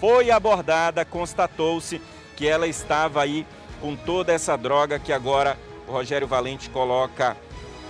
Foi 0.00 0.30
abordada, 0.30 1.04
constatou-se 1.04 2.00
que 2.36 2.46
ela 2.46 2.66
estava 2.66 3.22
aí 3.22 3.46
com 3.80 3.96
toda 3.96 4.32
essa 4.32 4.56
droga 4.56 4.98
que 4.98 5.12
agora 5.12 5.56
o 5.86 5.92
Rogério 5.92 6.26
Valente 6.26 6.70
coloca 6.70 7.36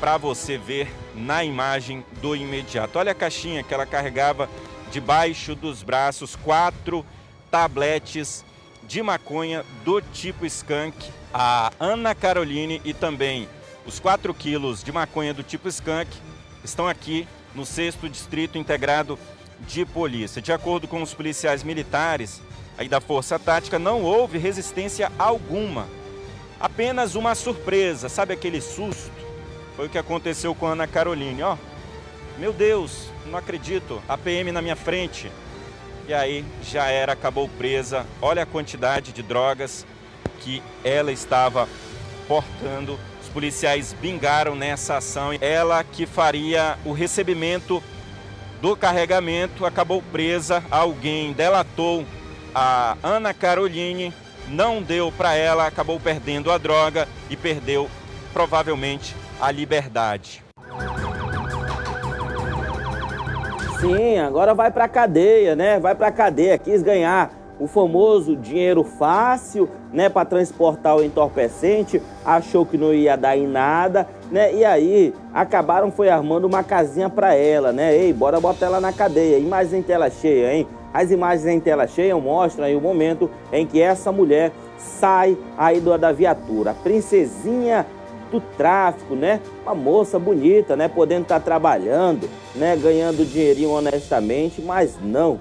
para 0.01 0.17
você 0.17 0.59
ver 0.59 0.93
na 1.15 1.45
imagem 1.45 2.05
do 2.21 2.35
imediato. 2.35 2.99
Olha 2.99 3.13
a 3.13 3.15
caixinha 3.15 3.63
que 3.63 3.73
ela 3.73 3.87
carregava 3.87 4.49
debaixo 4.91 5.55
dos 5.55 5.83
braços, 5.83 6.35
quatro 6.35 7.05
tabletes 7.51 8.45
de 8.83 9.03
maconha 9.03 9.65
do 9.85 10.01
tipo 10.01 10.45
skunk. 10.45 11.11
A 11.33 11.73
Ana 11.79 12.15
Caroline 12.15 12.83
e 12.85 12.93
também 12.93 13.49
os 13.87 13.99
4 13.99 14.35
quilos 14.35 14.83
de 14.83 14.93
maconha 14.93 15.33
do 15.33 15.43
tipo 15.43 15.69
skunk 15.69 16.11
estão 16.63 16.87
aqui 16.87 17.27
no 17.55 17.65
6 17.65 17.97
Distrito 18.11 18.59
Integrado 18.59 19.19
de 19.61 19.85
Polícia. 19.85 20.43
De 20.43 20.53
acordo 20.53 20.89
com 20.89 21.01
os 21.01 21.15
policiais 21.15 21.63
militares 21.63 22.43
aí 22.77 22.89
da 22.89 23.01
Força 23.01 23.39
Tática, 23.39 23.79
não 23.79 24.03
houve 24.03 24.37
resistência 24.37 25.11
alguma 25.19 25.87
apenas 26.63 27.17
uma 27.17 27.35
surpresa, 27.35 28.09
sabe 28.09 28.33
aquele 28.33 28.61
susto? 28.61 29.11
Foi 29.75 29.87
o 29.87 29.91
que 29.91 29.99
aconteceu 29.99 30.55
com 30.55 30.67
Ana 30.67 30.87
Caroline, 30.87 31.43
ó. 31.43 31.57
Meu 32.39 32.53
Deus, 32.53 33.09
não 33.27 33.37
acredito, 33.37 34.01
a 34.09 34.17
PM 34.17 34.53
na 34.53 34.63
minha 34.63 34.77
frente. 34.77 35.31
E 36.07 36.15
aí 36.15 36.45
já 36.63 36.87
era, 36.87 37.15
acabou 37.15 37.49
presa. 37.49 38.07
Olha 38.21 38.45
a 38.45 38.47
quantidade 38.47 39.13
de 39.13 39.23
drogas 39.23 39.85
que 40.41 40.63
ela 40.85 41.11
estava 41.11 41.69
portando. 42.29 42.99
Os 43.21 43.29
policiais 43.29 43.93
bingaram 44.01 44.55
nessa 44.55 44.99
ação. 44.99 45.31
Ela 45.41 45.83
que 45.83 46.07
faria 46.07 46.79
o 46.85 46.93
recebimento 46.93 47.83
do 48.61 48.77
carregamento 48.77 49.67
acabou 49.67 50.01
presa. 50.01 50.63
Alguém 50.71 51.33
delatou 51.33 52.07
a 52.55 52.97
Ana 53.03 53.35
Caroline 53.35 54.13
não 54.49 54.83
deu 54.83 55.13
para 55.13 55.35
ela, 55.35 55.67
acabou 55.67 55.99
perdendo 55.99 56.51
a 56.51 56.59
droga 56.59 57.09
e 57.31 57.37
perdeu 57.37 57.89
provavelmente 58.33 59.15
a 59.41 59.51
liberdade. 59.51 60.43
Sim, 63.81 64.19
agora 64.19 64.55
vai 64.55 64.71
para 64.71 64.87
cadeia, 64.87 65.57
né? 65.57 65.81
Vai 65.81 65.95
para 65.95 66.13
cadeia, 66.13 66.57
quis 66.57 66.83
ganhar 66.83 67.42
o 67.59 67.67
famoso 67.67 68.35
dinheiro 68.35 68.83
fácil, 68.83 69.69
né, 69.93 70.09
para 70.09 70.25
transportar 70.25 70.97
o 70.97 71.03
entorpecente, 71.05 72.03
achou 72.25 72.65
que 72.65 72.79
não 72.79 72.93
ia 72.93 73.17
dar 73.17 73.37
em 73.37 73.47
nada, 73.47 74.09
né? 74.31 74.55
E 74.55 74.65
aí 74.65 75.15
acabaram 75.33 75.91
foi 75.91 76.09
armando 76.09 76.47
uma 76.47 76.65
casinha 76.65 77.09
para 77.09 77.35
ela, 77.35 77.73
né? 77.73 77.95
Ei, 77.95 78.13
bora 78.13 78.41
botar 78.41 78.67
ela 78.67 78.81
na 78.81 78.93
cadeia. 78.93 79.39
Imagem 79.39 79.81
em 79.81 79.83
tela 79.83 80.11
cheia, 80.11 80.55
hein? 80.55 80.67
As 80.93 81.11
imagens 81.11 81.47
em 81.47 81.61
tela 81.61 81.87
cheia 81.87 82.17
mostram 82.17 82.67
aí 82.67 82.77
o 82.77 82.81
momento 82.81 83.31
em 83.53 83.67
que 83.67 83.81
essa 83.81 84.13
mulher 84.13 84.53
sai 84.77 85.37
aí 85.57 85.81
da 85.81 86.13
viatura. 86.13 86.75
Princesinha 86.83 87.87
do 88.31 88.41
tráfico, 88.41 89.15
né? 89.15 89.41
Uma 89.63 89.75
moça 89.75 90.19
bonita, 90.19 90.75
né? 90.75 90.89
Podendo 90.89 91.23
estar 91.23 91.39
tá 91.39 91.45
trabalhando, 91.45 92.29
né? 92.55 92.77
Ganhando 92.77 93.25
dinheirinho 93.25 93.71
honestamente, 93.71 94.61
mas 94.61 94.97
não. 95.03 95.39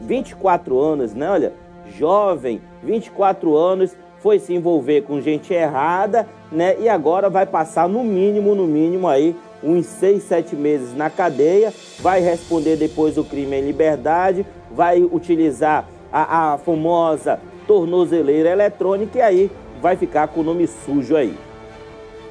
24 0.00 0.78
anos, 0.78 1.14
né? 1.14 1.30
Olha, 1.30 1.52
jovem, 1.98 2.60
24 2.82 3.56
anos, 3.56 3.96
foi 4.18 4.38
se 4.38 4.54
envolver 4.54 5.02
com 5.02 5.20
gente 5.20 5.52
errada, 5.52 6.28
né? 6.52 6.76
E 6.78 6.88
agora 6.88 7.30
vai 7.30 7.46
passar 7.46 7.88
no 7.88 8.04
mínimo, 8.04 8.54
no 8.54 8.66
mínimo 8.66 9.08
aí 9.08 9.36
uns 9.62 9.86
6, 9.86 10.22
7 10.22 10.56
meses 10.56 10.96
na 10.96 11.10
cadeia, 11.10 11.72
vai 12.00 12.20
responder 12.20 12.76
depois 12.76 13.18
o 13.18 13.24
crime 13.24 13.56
em 13.56 13.66
liberdade, 13.66 14.46
vai 14.70 15.02
utilizar 15.02 15.86
a, 16.12 16.54
a 16.54 16.58
famosa 16.58 17.38
tornozeleira 17.66 18.50
eletrônica 18.50 19.18
e 19.18 19.22
aí 19.22 19.50
vai 19.80 19.96
ficar 19.96 20.28
com 20.28 20.40
o 20.40 20.44
nome 20.44 20.66
sujo 20.66 21.14
aí. 21.16 21.36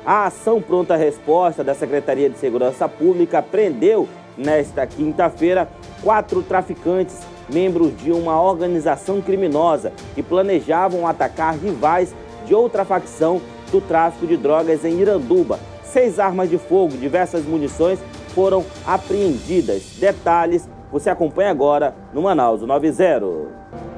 A 0.05 0.25
ação 0.25 0.61
pronta 0.61 0.95
resposta 0.95 1.63
da 1.63 1.75
Secretaria 1.75 2.29
de 2.29 2.37
Segurança 2.37 2.87
Pública 2.87 3.41
prendeu 3.41 4.07
nesta 4.37 4.87
quinta-feira 4.87 5.67
quatro 6.01 6.41
traficantes, 6.41 7.19
membros 7.51 7.95
de 7.97 8.11
uma 8.11 8.41
organização 8.41 9.21
criminosa 9.21 9.91
que 10.15 10.23
planejavam 10.23 11.07
atacar 11.07 11.55
rivais 11.55 12.13
de 12.45 12.53
outra 12.53 12.85
facção 12.85 13.41
do 13.71 13.81
tráfico 13.81 14.27
de 14.27 14.37
drogas 14.37 14.83
em 14.85 14.99
Iranduba. 14.99 15.59
Seis 15.83 16.19
armas 16.19 16.49
de 16.49 16.57
fogo, 16.57 16.97
diversas 16.97 17.45
munições 17.45 17.99
foram 18.33 18.65
apreendidas. 18.85 19.97
Detalhes 19.99 20.69
você 20.91 21.09
acompanha 21.09 21.51
agora 21.51 21.95
no 22.13 22.21
Manaus 22.21 22.61
90. 22.61 23.88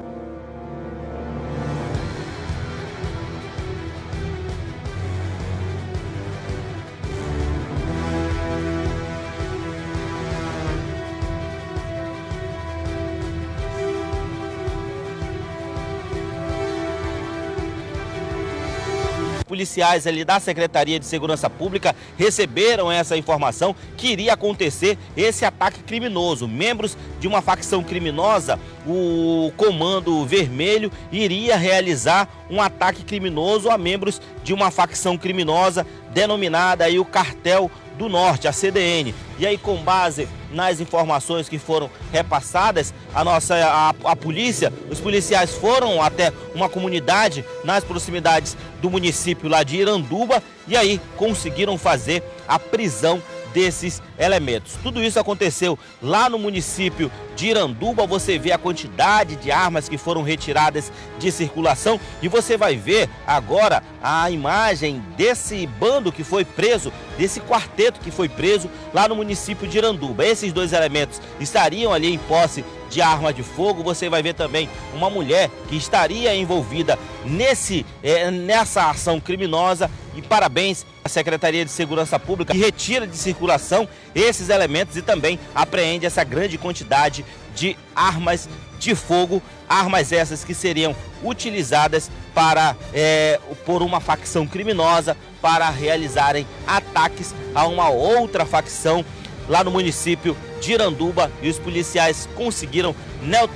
Policiais 19.62 20.08
ali 20.08 20.24
da 20.24 20.40
Secretaria 20.40 20.98
de 20.98 21.06
Segurança 21.06 21.48
Pública 21.48 21.94
receberam 22.18 22.90
essa 22.90 23.16
informação 23.16 23.76
que 23.96 24.08
iria 24.08 24.32
acontecer 24.32 24.98
esse 25.16 25.44
ataque 25.44 25.84
criminoso. 25.84 26.48
Membros 26.48 26.96
de 27.20 27.28
uma 27.28 27.40
facção 27.40 27.80
criminosa, 27.84 28.58
o 28.84 29.52
Comando 29.56 30.26
Vermelho, 30.26 30.90
iria 31.12 31.56
realizar 31.56 32.28
um 32.50 32.60
ataque 32.60 33.04
criminoso 33.04 33.70
a 33.70 33.78
membros 33.78 34.20
de 34.42 34.52
uma 34.52 34.72
facção 34.72 35.16
criminosa 35.16 35.86
denominada 36.12 36.84
aí 36.84 36.98
o 36.98 37.04
Cartel 37.04 37.70
do 37.96 38.08
Norte, 38.08 38.48
a 38.48 38.52
CDN. 38.52 39.14
E 39.38 39.46
aí, 39.46 39.56
com 39.56 39.76
base 39.76 40.28
nas 40.52 40.80
informações 40.80 41.48
que 41.48 41.58
foram 41.58 41.90
repassadas, 42.12 42.92
a 43.14 43.24
nossa 43.24 43.54
a, 43.56 43.94
a, 44.04 44.16
polícia, 44.16 44.72
os 44.90 45.00
policiais 45.00 45.52
foram 45.52 46.02
até 46.02 46.32
uma 46.54 46.68
comunidade 46.68 47.44
nas 47.64 47.82
proximidades 47.82 48.56
do 48.80 48.90
município 48.90 49.48
lá 49.48 49.62
de 49.62 49.76
Iranduba 49.76 50.42
e 50.68 50.76
aí 50.76 51.00
conseguiram 51.16 51.76
fazer 51.76 52.22
a 52.46 52.58
prisão 52.58 53.22
desses 53.52 54.02
elementos. 54.18 54.78
Tudo 54.82 55.02
isso 55.02 55.18
aconteceu 55.18 55.78
lá 56.00 56.28
no 56.28 56.38
município 56.38 57.10
de 57.36 57.48
Iranduba. 57.48 58.06
Você 58.06 58.38
vê 58.38 58.52
a 58.52 58.58
quantidade 58.58 59.36
de 59.36 59.50
armas 59.50 59.88
que 59.88 59.98
foram 59.98 60.22
retiradas 60.22 60.92
de 61.18 61.30
circulação 61.30 62.00
e 62.20 62.28
você 62.28 62.56
vai 62.56 62.76
ver 62.76 63.08
agora 63.26 63.82
a 64.02 64.30
imagem 64.30 65.02
desse 65.16 65.66
bando 65.66 66.12
que 66.12 66.24
foi 66.24 66.44
preso, 66.44 66.92
desse 67.16 67.40
quarteto 67.40 68.00
que 68.00 68.10
foi 68.10 68.28
preso 68.28 68.70
lá 68.92 69.08
no 69.08 69.16
município 69.16 69.66
de 69.66 69.78
Iranduba. 69.78 70.26
Esses 70.26 70.52
dois 70.52 70.72
elementos 70.72 71.20
estariam 71.40 71.92
ali 71.92 72.12
em 72.12 72.18
posse 72.18 72.64
de 72.92 73.00
arma 73.00 73.32
de 73.32 73.42
fogo. 73.42 73.82
Você 73.82 74.08
vai 74.08 74.22
ver 74.22 74.34
também 74.34 74.68
uma 74.94 75.08
mulher 75.08 75.50
que 75.68 75.76
estaria 75.76 76.34
envolvida 76.34 76.98
nesse, 77.24 77.84
é, 78.02 78.30
nessa 78.30 78.90
ação 78.90 79.18
criminosa. 79.18 79.90
E 80.14 80.20
parabéns 80.20 80.84
à 81.04 81.08
Secretaria 81.08 81.64
de 81.64 81.70
Segurança 81.70 82.18
Pública 82.18 82.54
retira 82.54 83.06
de 83.06 83.16
circulação 83.16 83.88
esses 84.14 84.48
elementos 84.48 84.96
e 84.96 85.02
também 85.02 85.38
apreende 85.54 86.06
essa 86.06 86.22
grande 86.24 86.58
quantidade 86.58 87.24
de 87.54 87.76
armas 87.94 88.48
de 88.78 88.94
fogo, 88.94 89.42
armas 89.68 90.12
essas 90.12 90.42
que 90.42 90.54
seriam 90.54 90.94
utilizadas 91.22 92.10
para 92.34 92.76
é, 92.92 93.38
por 93.64 93.82
uma 93.82 94.00
facção 94.00 94.46
criminosa 94.46 95.16
para 95.40 95.68
realizarem 95.70 96.46
ataques 96.66 97.34
a 97.54 97.66
uma 97.66 97.88
outra 97.88 98.44
facção 98.44 99.04
lá 99.48 99.62
no 99.62 99.70
município 99.70 100.36
de 100.60 100.72
Iranduba 100.72 101.30
e 101.42 101.48
os 101.48 101.58
policiais 101.58 102.28
conseguiram 102.34 102.94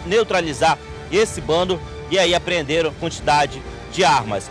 neutralizar 0.05 0.79
esse 1.11 1.41
bando 1.41 1.81
e 2.11 2.19
aí 2.19 2.35
apreenderam 2.35 2.93
quantidade 2.95 3.61
de 3.93 4.05
armas. 4.05 4.51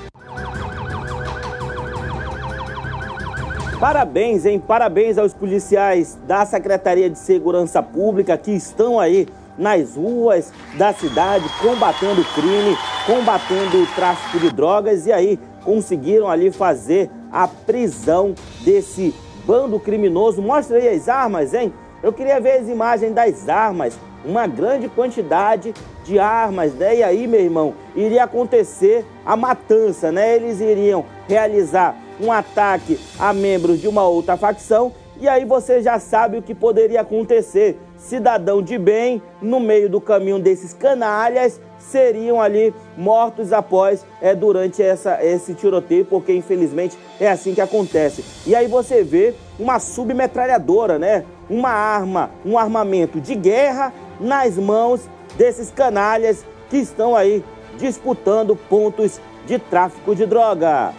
Parabéns, 3.79 4.45
hein? 4.45 4.57
Parabéns 4.57 5.17
aos 5.17 5.33
policiais 5.33 6.17
da 6.25 6.45
Secretaria 6.45 7.09
de 7.09 7.19
Segurança 7.19 7.83
Pública 7.83 8.37
que 8.37 8.51
estão 8.51 8.99
aí 8.99 9.27
nas 9.57 9.95
ruas 9.95 10.51
da 10.77 10.93
cidade 10.93 11.45
combatendo 11.61 12.21
o 12.21 12.25
crime, 12.33 12.77
combatendo 13.05 13.83
o 13.83 13.87
tráfico 13.87 14.39
de 14.39 14.49
drogas 14.51 15.05
e 15.05 15.11
aí 15.11 15.37
conseguiram 15.63 16.29
ali 16.29 16.51
fazer 16.51 17.09
a 17.31 17.47
prisão 17.47 18.33
desse 18.63 19.13
bando 19.45 19.77
criminoso. 19.77 20.41
Mostra 20.41 20.77
aí 20.77 20.87
as 20.87 21.09
armas, 21.09 21.53
hein? 21.53 21.73
Eu 22.01 22.13
queria 22.13 22.39
ver 22.39 22.59
as 22.59 22.69
imagens 22.69 23.13
das 23.13 23.49
armas, 23.49 23.97
uma 24.23 24.47
grande 24.47 24.87
quantidade 24.87 25.73
de 26.03 26.17
armas, 26.17 26.73
né? 26.73 26.97
E 26.97 27.03
aí, 27.03 27.27
meu 27.27 27.41
irmão, 27.41 27.73
iria 27.93 28.23
acontecer 28.23 29.05
a 29.25 29.35
matança, 29.35 30.11
né? 30.13 30.35
Eles 30.35 30.61
iriam 30.61 31.03
realizar 31.27 32.04
um 32.19 32.31
ataque 32.31 32.99
a 33.19 33.33
membros 33.33 33.79
de 33.79 33.87
uma 33.87 34.07
outra 34.07 34.37
facção 34.37 34.91
e 35.19 35.27
aí 35.27 35.45
você 35.45 35.81
já 35.81 35.97
sabe 35.97 36.37
o 36.37 36.41
que 36.41 36.53
poderia 36.53 37.01
acontecer. 37.01 37.79
Cidadão 37.97 38.61
de 38.61 38.77
bem, 38.77 39.21
no 39.41 39.59
meio 39.59 39.89
do 39.89 40.01
caminho 40.01 40.37
desses 40.37 40.73
canalhas, 40.73 41.59
seriam 41.79 42.41
ali 42.41 42.73
mortos 42.97 43.53
após 43.53 44.05
é, 44.21 44.35
durante 44.35 44.81
essa, 44.81 45.23
esse 45.23 45.53
tiroteio, 45.53 46.05
porque 46.05 46.33
infelizmente 46.33 46.97
é 47.19 47.29
assim 47.29 47.53
que 47.53 47.61
acontece. 47.61 48.23
E 48.45 48.53
aí 48.53 48.67
você 48.67 49.03
vê 49.03 49.33
uma 49.57 49.79
submetralhadora, 49.79 50.99
né? 50.99 51.23
Uma 51.49 51.69
arma, 51.69 52.31
um 52.45 52.57
armamento 52.57 53.21
de 53.21 53.35
guerra 53.35 53.93
nas 54.19 54.57
mãos 54.57 55.07
desses 55.37 55.71
canalhas 55.71 56.45
que 56.69 56.77
estão 56.77 57.15
aí 57.15 57.43
disputando 57.77 58.55
pontos 58.55 59.19
de 59.45 59.57
tráfico 59.59 60.13
de 60.13 60.25
droga. 60.25 60.93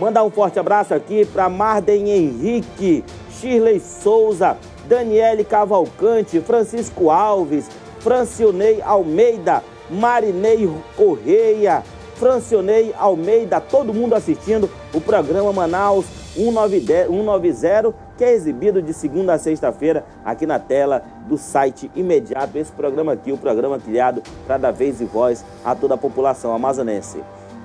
Mandar 0.00 0.24
um 0.24 0.30
forte 0.30 0.58
abraço 0.58 0.94
aqui 0.94 1.26
para 1.26 1.46
Marden 1.50 2.08
Henrique, 2.08 3.04
Shirley 3.32 3.78
Souza, 3.78 4.56
Daniele 4.88 5.44
Cavalcante, 5.44 6.40
Francisco 6.40 7.10
Alves, 7.10 7.68
Francionei 7.98 8.80
Almeida, 8.80 9.62
Marinei 9.90 10.66
Correia, 10.96 11.82
Francionei 12.14 12.94
Almeida, 12.98 13.60
todo 13.60 13.92
mundo 13.92 14.14
assistindo 14.14 14.70
o 14.94 15.02
programa 15.02 15.52
Manaus 15.52 16.06
190, 16.34 17.94
que 18.16 18.24
é 18.24 18.32
exibido 18.32 18.80
de 18.80 18.94
segunda 18.94 19.34
a 19.34 19.38
sexta-feira 19.38 20.06
aqui 20.24 20.46
na 20.46 20.58
tela 20.58 21.02
do 21.28 21.36
site 21.36 21.90
imediato. 21.94 22.56
Esse 22.56 22.72
programa 22.72 23.12
aqui, 23.12 23.32
o 23.32 23.36
programa 23.36 23.78
criado 23.78 24.22
para 24.46 24.56
dar 24.56 24.70
vez 24.70 24.98
e 25.02 25.04
voz 25.04 25.44
a 25.62 25.74
toda 25.74 25.92
a 25.92 25.98
população 25.98 26.54
amazonense. 26.54 27.18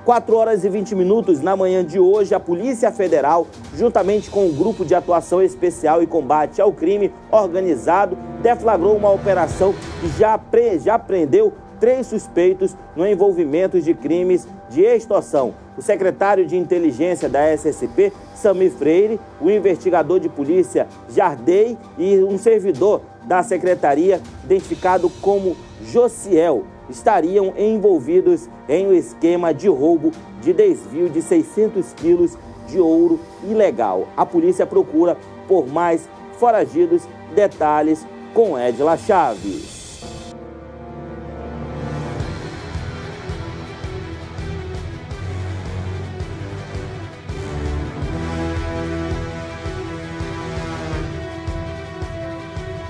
4 0.05 0.37
horas 0.37 0.63
e 0.63 0.69
20 0.69 0.93
minutos 0.93 1.41
na 1.41 1.55
manhã 1.55 1.83
de 1.83 1.99
hoje, 1.99 2.35
a 2.35 2.39
Polícia 2.39 2.91
Federal, 2.91 3.47
juntamente 3.75 4.29
com 4.29 4.47
o 4.47 4.53
Grupo 4.53 4.85
de 4.85 4.93
Atuação 4.93 5.41
Especial 5.41 6.03
e 6.03 6.05
Combate 6.05 6.61
ao 6.61 6.71
Crime 6.71 7.11
Organizado, 7.31 8.15
deflagrou 8.43 8.95
uma 8.95 9.11
operação 9.11 9.73
que 9.99 10.07
já, 10.19 10.37
pre, 10.37 10.77
já 10.77 10.99
prendeu 10.99 11.51
três 11.79 12.05
suspeitos 12.05 12.77
no 12.95 13.05
envolvimento 13.07 13.81
de 13.81 13.95
crimes 13.95 14.47
de 14.69 14.81
extorsão. 14.81 15.55
O 15.75 15.81
secretário 15.81 16.45
de 16.45 16.55
inteligência 16.55 17.27
da 17.27 17.51
SSP, 17.51 18.13
Sami 18.35 18.69
Freire, 18.69 19.19
o 19.41 19.49
investigador 19.49 20.19
de 20.19 20.29
polícia 20.29 20.87
Jardei 21.09 21.75
e 21.97 22.23
um 22.23 22.37
servidor 22.37 23.01
da 23.23 23.41
secretaria 23.41 24.21
identificado 24.43 25.09
como 25.19 25.57
Josiel 25.81 26.74
estariam 26.89 27.53
envolvidos 27.57 28.49
em 28.67 28.87
um 28.87 28.93
esquema 28.93 29.53
de 29.53 29.67
roubo 29.67 30.11
de 30.41 30.53
desvio 30.53 31.09
de 31.09 31.21
600 31.21 31.93
quilos 31.93 32.37
de 32.67 32.79
ouro 32.79 33.19
ilegal. 33.43 34.07
A 34.15 34.25
polícia 34.25 34.65
procura 34.65 35.17
por 35.47 35.67
mais 35.67 36.09
foragidos. 36.37 37.03
Detalhes 37.33 38.05
com 38.33 38.57
Edla 38.57 38.97
Chaves. 38.97 39.75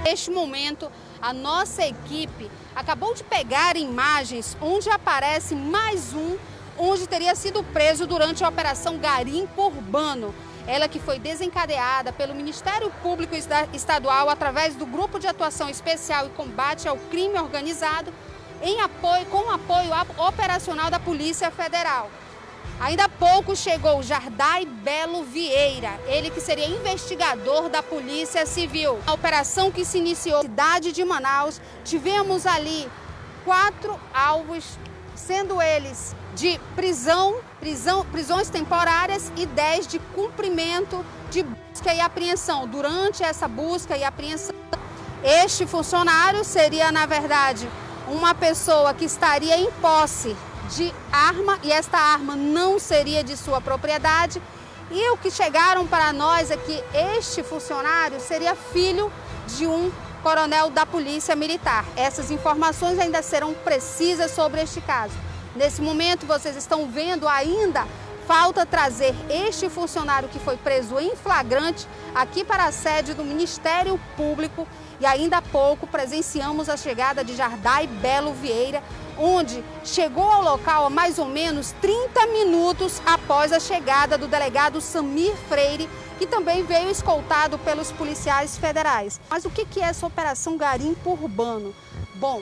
Neste 0.04 0.32
momento, 0.32 0.90
a 1.22 1.34
nossa 1.34 1.86
equipe 1.86 2.50
acabou 2.76 3.14
de 3.14 3.24
pegar 3.24 3.78
imagens 3.78 4.58
onde 4.62 4.90
aparece 4.90 5.56
mais 5.56 6.14
um, 6.14 6.38
onde 6.78 7.08
teria 7.08 7.34
sido 7.34 7.64
preso 7.64 8.06
durante 8.06 8.44
a 8.44 8.50
Operação 8.50 8.98
Garimpo 8.98 9.68
Urbano. 9.68 10.36
Ela 10.68 10.88
que 10.88 11.00
foi 11.00 11.20
desencadeada 11.20 12.12
pelo 12.12 12.36
Ministério 12.36 12.92
Público 13.02 13.36
Estadual 13.74 14.30
através 14.30 14.76
do 14.76 14.86
Grupo 14.86 15.20
de 15.20 15.28
Atuação 15.28 15.70
Especial 15.70 16.26
e 16.26 16.32
Combate 16.32 16.88
ao 16.88 16.98
Crime 16.98 17.40
Organizado, 17.40 18.12
em 18.62 18.82
apoio, 18.82 19.26
com 19.28 19.50
apoio 19.52 19.92
operacional 20.18 20.90
da 20.90 21.00
Polícia 21.00 21.52
Federal. 21.52 22.10
Ainda 22.80 23.06
há 23.06 23.10
pouco 23.10 23.56
chegou 23.56 24.04
Jardai 24.04 24.66
Belo 24.66 25.24
Vieira, 25.24 25.98
ele 26.08 26.30
que 26.30 26.42
seria 26.42 26.68
investigador 26.68 27.70
da 27.70 27.82
Polícia 27.82 28.46
Civil. 28.46 29.00
A 29.08 29.14
operação 29.14 29.72
que 29.72 29.86
se 29.86 29.98
iniciou 29.98 30.44
na 30.44 30.50
cidade 30.50 30.92
de 30.92 31.04
Manaus, 31.06 31.62
tivemos 31.86 32.46
ali 32.46 32.88
quatro 33.46 33.98
alvos, 34.14 34.78
sendo 35.16 35.62
eles 35.62 36.14
de 36.36 36.60
prisão, 36.76 37.38
prisão, 37.62 38.06
prisões 38.12 38.50
temporárias 38.50 39.32
e 39.38 39.46
dez 39.46 39.88
de 39.88 39.98
cumprimento 40.14 41.04
de 41.32 41.44
busca 41.44 41.94
e 41.94 42.02
apreensão. 42.02 42.68
Durante 42.68 43.24
essa 43.24 43.48
busca 43.48 43.96
e 43.96 44.04
apreensão, 44.04 44.54
este 45.24 45.66
funcionário 45.66 46.44
seria, 46.44 46.92
na 46.92 47.06
verdade, 47.06 47.70
uma 48.10 48.36
pessoa 48.36 48.94
que 48.94 49.06
estaria 49.06 49.58
em 49.58 49.72
posse 49.82 50.36
de 50.70 50.94
arma 51.12 51.60
e 51.64 51.72
esta 51.72 51.98
arma 51.98 52.36
não 52.36 52.80
seria 52.80 53.24
de 53.24 53.36
sua 53.38 53.62
propriedade. 53.62 54.42
E 54.92 55.10
o 55.10 55.18
que 55.18 55.32
chegaram 55.32 55.88
para 55.88 56.14
nós 56.14 56.52
é 56.52 56.58
que 56.58 56.84
este 56.94 57.44
funcionário 57.44 58.20
seria 58.20 58.56
filho 58.56 59.12
de 59.48 59.66
um 59.66 59.92
coronel 60.22 60.70
da 60.70 60.86
Polícia 60.86 61.36
Militar. 61.36 61.86
Essas 61.96 62.32
informações 62.32 63.00
ainda 63.00 63.22
serão 63.22 63.54
precisas 63.54 64.32
sobre 64.32 64.62
este 64.62 64.82
caso. 64.82 65.14
Nesse 65.56 65.82
momento, 65.82 66.26
vocês 66.26 66.56
estão 66.56 66.88
vendo 66.88 67.28
ainda 67.28 67.86
Falta 68.28 68.66
trazer 68.66 69.14
este 69.30 69.70
funcionário 69.70 70.28
que 70.28 70.40
foi 70.40 70.58
preso 70.58 71.00
em 71.00 71.16
flagrante 71.16 71.88
aqui 72.14 72.44
para 72.44 72.66
a 72.66 72.72
sede 72.72 73.14
do 73.14 73.24
Ministério 73.24 74.00
Público. 74.18 74.68
E 75.00 75.06
ainda 75.06 75.38
há 75.38 75.42
pouco 75.44 75.86
presenciamos 75.86 76.68
a 76.68 76.76
chegada 76.76 77.24
de 77.24 77.36
Jardai 77.36 77.86
Belo 77.86 78.34
Vieira, 78.34 78.82
onde 79.18 79.64
chegou 79.84 80.24
ao 80.24 80.44
local 80.44 80.86
há 80.86 80.90
mais 80.90 81.20
ou 81.20 81.26
menos 81.26 81.74
30 81.82 82.28
minutos 82.28 83.02
após 83.06 83.52
a 83.52 83.60
chegada 83.60 84.18
do 84.18 84.28
delegado 84.28 84.82
Samir 84.82 85.36
Freire, 85.50 85.90
que 86.18 86.26
também 86.26 86.64
veio 86.64 86.90
escoltado 86.90 87.58
pelos 87.60 87.92
policiais 87.92 88.58
federais. 88.58 89.20
Mas 89.30 89.46
o 89.46 89.50
que 89.50 89.80
é 89.80 89.86
essa 89.86 90.06
operação 90.06 90.58
garimpo 90.58 91.12
urbano? 91.12 91.74
Bom, 92.16 92.42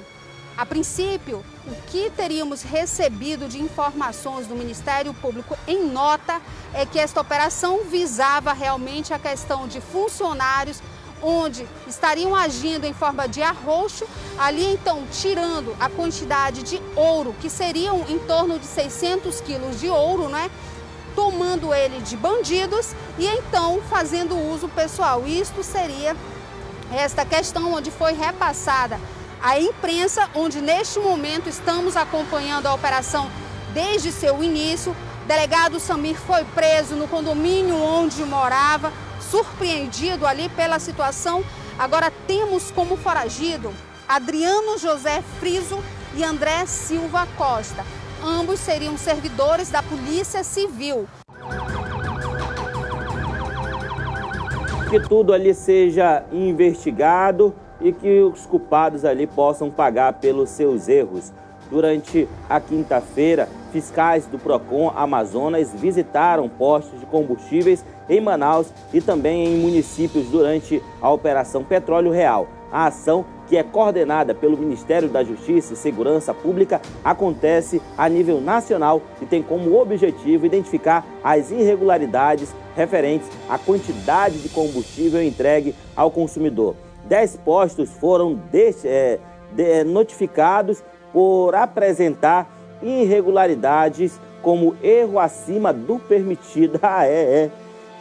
a 0.56 0.66
princípio, 0.68 1.44
o 1.66 1.76
que 1.88 2.12
teríamos 2.12 2.62
recebido 2.62 3.48
de 3.48 3.60
informações 3.60 4.46
do 4.46 4.56
Ministério 4.56 5.12
Público 5.16 5.58
em 5.68 5.84
nota 5.88 6.40
é 6.76 6.86
que 6.86 7.00
esta 7.00 7.20
operação 7.20 7.86
visava 7.86 8.54
realmente 8.54 9.14
a 9.14 9.20
questão 9.20 9.68
de 9.68 9.82
funcionários 9.82 10.80
onde 11.24 11.68
estariam 11.88 12.36
agindo 12.36 12.86
em 12.86 12.94
forma 12.94 13.28
de 13.28 13.42
arroxo, 13.42 14.06
ali 14.38 14.66
então 14.66 15.04
tirando 15.12 15.76
a 15.80 15.90
quantidade 15.90 16.62
de 16.64 16.82
ouro, 16.96 17.36
que 17.40 17.50
seriam 17.50 18.06
em 18.10 18.20
torno 18.20 18.60
de 18.60 18.66
600 18.66 19.42
quilos 19.42 19.80
de 19.80 19.90
ouro, 19.90 20.28
né? 20.28 20.52
tomando 21.16 21.74
ele 21.74 22.02
de 22.02 22.18
bandidos 22.18 22.94
e 23.18 23.28
então 23.28 23.82
fazendo 23.90 24.38
uso 24.38 24.68
pessoal. 24.68 25.26
Isto 25.26 25.64
seria 25.64 26.16
esta 26.92 27.26
questão 27.26 27.74
onde 27.74 27.92
foi 27.92 28.14
repassada 28.14 29.00
a 29.42 29.60
imprensa, 29.60 30.30
onde 30.34 30.62
neste 30.62 31.00
momento 31.00 31.50
estamos 31.50 31.98
acompanhando 31.98 32.68
a 32.68 32.74
operação 32.74 33.30
desde 33.74 34.12
seu 34.12 34.44
início. 34.44 34.96
O 35.24 35.28
delegado 35.28 35.80
Samir 35.80 36.16
foi 36.16 36.44
preso 36.46 36.96
no 36.96 37.08
condomínio 37.08 37.76
onde 37.76 38.24
morava, 38.24 38.92
surpreendido 39.34 40.28
ali 40.28 40.48
pela 40.50 40.78
situação. 40.78 41.43
Agora 41.80 42.13
temos 42.28 42.69
como 42.69 42.96
foragido 42.96 43.72
Adriano 44.08 44.78
José 44.78 45.24
Friso 45.39 45.84
e 46.15 46.24
André 46.24 46.67
Silva 46.67 47.28
Costa. 47.36 47.84
Ambos 48.24 48.60
seriam 48.60 48.96
servidores 48.96 49.72
da 49.72 49.82
Polícia 49.82 50.43
Civil. 50.43 51.08
Que 54.91 55.00
tudo 55.00 55.34
ali 55.34 55.56
seja 55.56 56.24
investigado 56.32 57.56
e 57.82 57.91
que 57.91 58.22
os 58.22 58.46
culpados 58.46 59.04
ali 59.04 59.26
possam 59.26 59.72
pagar 59.72 60.13
pelos 60.13 60.52
seus 60.52 60.88
erros. 60.88 61.34
Durante 61.74 62.30
a 62.48 62.60
quinta-feira, 62.60 63.50
fiscais 63.72 64.28
do 64.28 64.38
Procon 64.38 64.94
Amazonas 64.96 65.74
visitaram 65.74 66.48
postos 66.48 67.00
de 67.00 67.06
combustíveis 67.08 67.84
em 68.08 68.22
Manaus 68.22 68.68
e 68.94 69.02
também 69.02 69.48
em 69.48 69.58
municípios 69.58 70.28
durante 70.28 70.84
a 71.02 71.10
Operação 71.10 71.64
Petróleo 71.64 72.12
Real. 72.12 72.48
A 72.72 72.86
ação, 72.86 73.26
que 73.48 73.58
é 73.58 73.64
coordenada 73.64 74.36
pelo 74.36 74.56
Ministério 74.56 75.10
da 75.10 75.24
Justiça 75.24 75.74
e 75.74 75.76
Segurança 75.76 76.32
Pública, 76.32 76.80
acontece 77.04 77.82
a 77.98 78.08
nível 78.08 78.40
nacional 78.40 79.02
e 79.20 79.26
tem 79.26 79.42
como 79.42 79.76
objetivo 79.76 80.46
identificar 80.46 81.04
as 81.24 81.50
irregularidades 81.50 82.54
referentes 82.76 83.28
à 83.50 83.58
quantidade 83.58 84.38
de 84.44 84.50
combustível 84.50 85.24
entregue 85.24 85.74
ao 85.96 86.12
consumidor. 86.12 86.76
10 87.06 87.38
postos 87.38 87.90
foram 87.94 88.36
de, 88.52 88.76
é, 88.86 89.20
de, 89.52 89.64
é, 89.64 89.84
notificados 89.84 90.84
por 91.13 91.56
apresentar 91.56 92.52
irregularidades 92.82 94.19
como 94.41 94.76
erro 94.84 95.19
acima 95.19 95.71
do 95.71 95.97
permitido. 95.99 96.80
Ah, 96.84 97.08
é, 97.08 97.49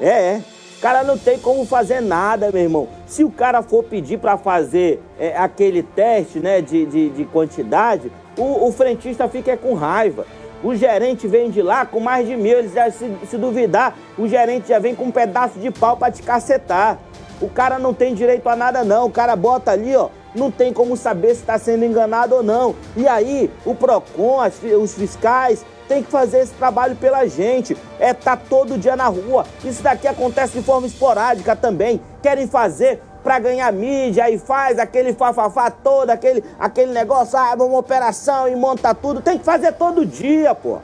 é, 0.01 0.05
é, 0.05 0.09
é. 0.09 0.42
Cara 0.81 1.05
não 1.05 1.16
tem 1.16 1.38
como 1.38 1.64
fazer 1.64 2.01
nada, 2.01 2.51
meu 2.53 2.62
irmão. 2.62 2.88
Se 3.07 3.22
o 3.22 3.31
cara 3.31 3.62
for 3.62 3.85
pedir 3.85 4.18
para 4.18 4.37
fazer 4.37 5.01
é, 5.16 5.37
aquele 5.37 5.81
teste 5.81 6.40
né, 6.40 6.61
de, 6.61 6.85
de, 6.87 7.11
de 7.11 7.25
quantidade, 7.25 8.11
o, 8.37 8.66
o, 8.66 8.72
frentista 8.72 9.29
fica 9.29 9.57
com 9.57 9.75
raiva. 9.75 10.27
O 10.64 10.75
gerente 10.75 11.29
vem 11.29 11.51
de 11.51 11.62
lá 11.62 11.87
com 11.87 12.01
mais 12.01 12.27
de 12.27 12.37
mil. 12.37 12.59
Ele 12.59 12.68
já, 12.68 12.90
se, 12.90 13.09
se 13.29 13.38
duvidar, 13.38 13.96
o 14.18 14.27
gerente 14.27 14.70
já 14.70 14.81
vem 14.81 14.92
com 14.92 15.05
um 15.05 15.11
pedaço 15.12 15.61
de 15.61 15.70
pau 15.70 15.96
para 15.96 16.11
te 16.11 16.20
cacetar. 16.20 16.98
O 17.40 17.48
cara 17.48 17.79
não 17.79 17.94
tem 17.94 18.12
direito 18.12 18.48
a 18.48 18.57
nada, 18.57 18.83
não. 18.83 19.07
O 19.07 19.11
cara 19.11 19.37
bota 19.37 19.70
ali, 19.70 19.94
ó. 19.94 20.09
Não 20.35 20.51
tem 20.51 20.73
como 20.73 20.97
saber 20.97 21.35
se 21.35 21.40
está 21.40 21.59
sendo 21.59 21.85
enganado 21.85 22.37
ou 22.37 22.42
não. 22.42 22.75
E 22.97 23.07
aí, 23.07 23.51
o 23.64 23.75
PROCON, 23.75 24.40
as, 24.40 24.55
os 24.62 24.95
fiscais, 24.95 25.64
tem 25.88 26.03
que 26.03 26.11
fazer 26.11 26.38
esse 26.38 26.55
trabalho 26.55 26.97
pela 26.97 27.27
gente. 27.27 27.77
É 28.01 28.14
tá 28.14 28.37
todo 28.37 28.79
dia 28.79 28.97
na 28.97 29.09
rua. 29.09 29.45
Isso 29.64 29.83
daqui 29.83 30.09
acontece 30.09 30.59
de 30.59 30.64
forma 30.64 30.87
esporádica 30.87 31.55
também. 31.55 32.01
Querem 32.23 32.47
fazer 32.47 33.01
para 33.23 33.38
ganhar 33.38 33.73
mídia 33.73 34.29
e 34.31 34.38
faz 34.38 34.79
aquele 34.79 35.12
fafafá 35.12 35.71
todo, 35.71 36.11
aquele, 36.11 36.42
aquele 36.59 36.92
negócio, 36.92 37.38
ah, 37.38 37.55
uma 37.55 37.79
operação 37.79 38.49
e 38.49 38.57
monta 38.57 38.95
tudo. 38.95 39.21
Tem 39.21 39.38
que 39.38 39.45
fazer 39.45 39.73
todo 39.73 40.05
dia, 40.05 40.55
pô. 40.55 40.79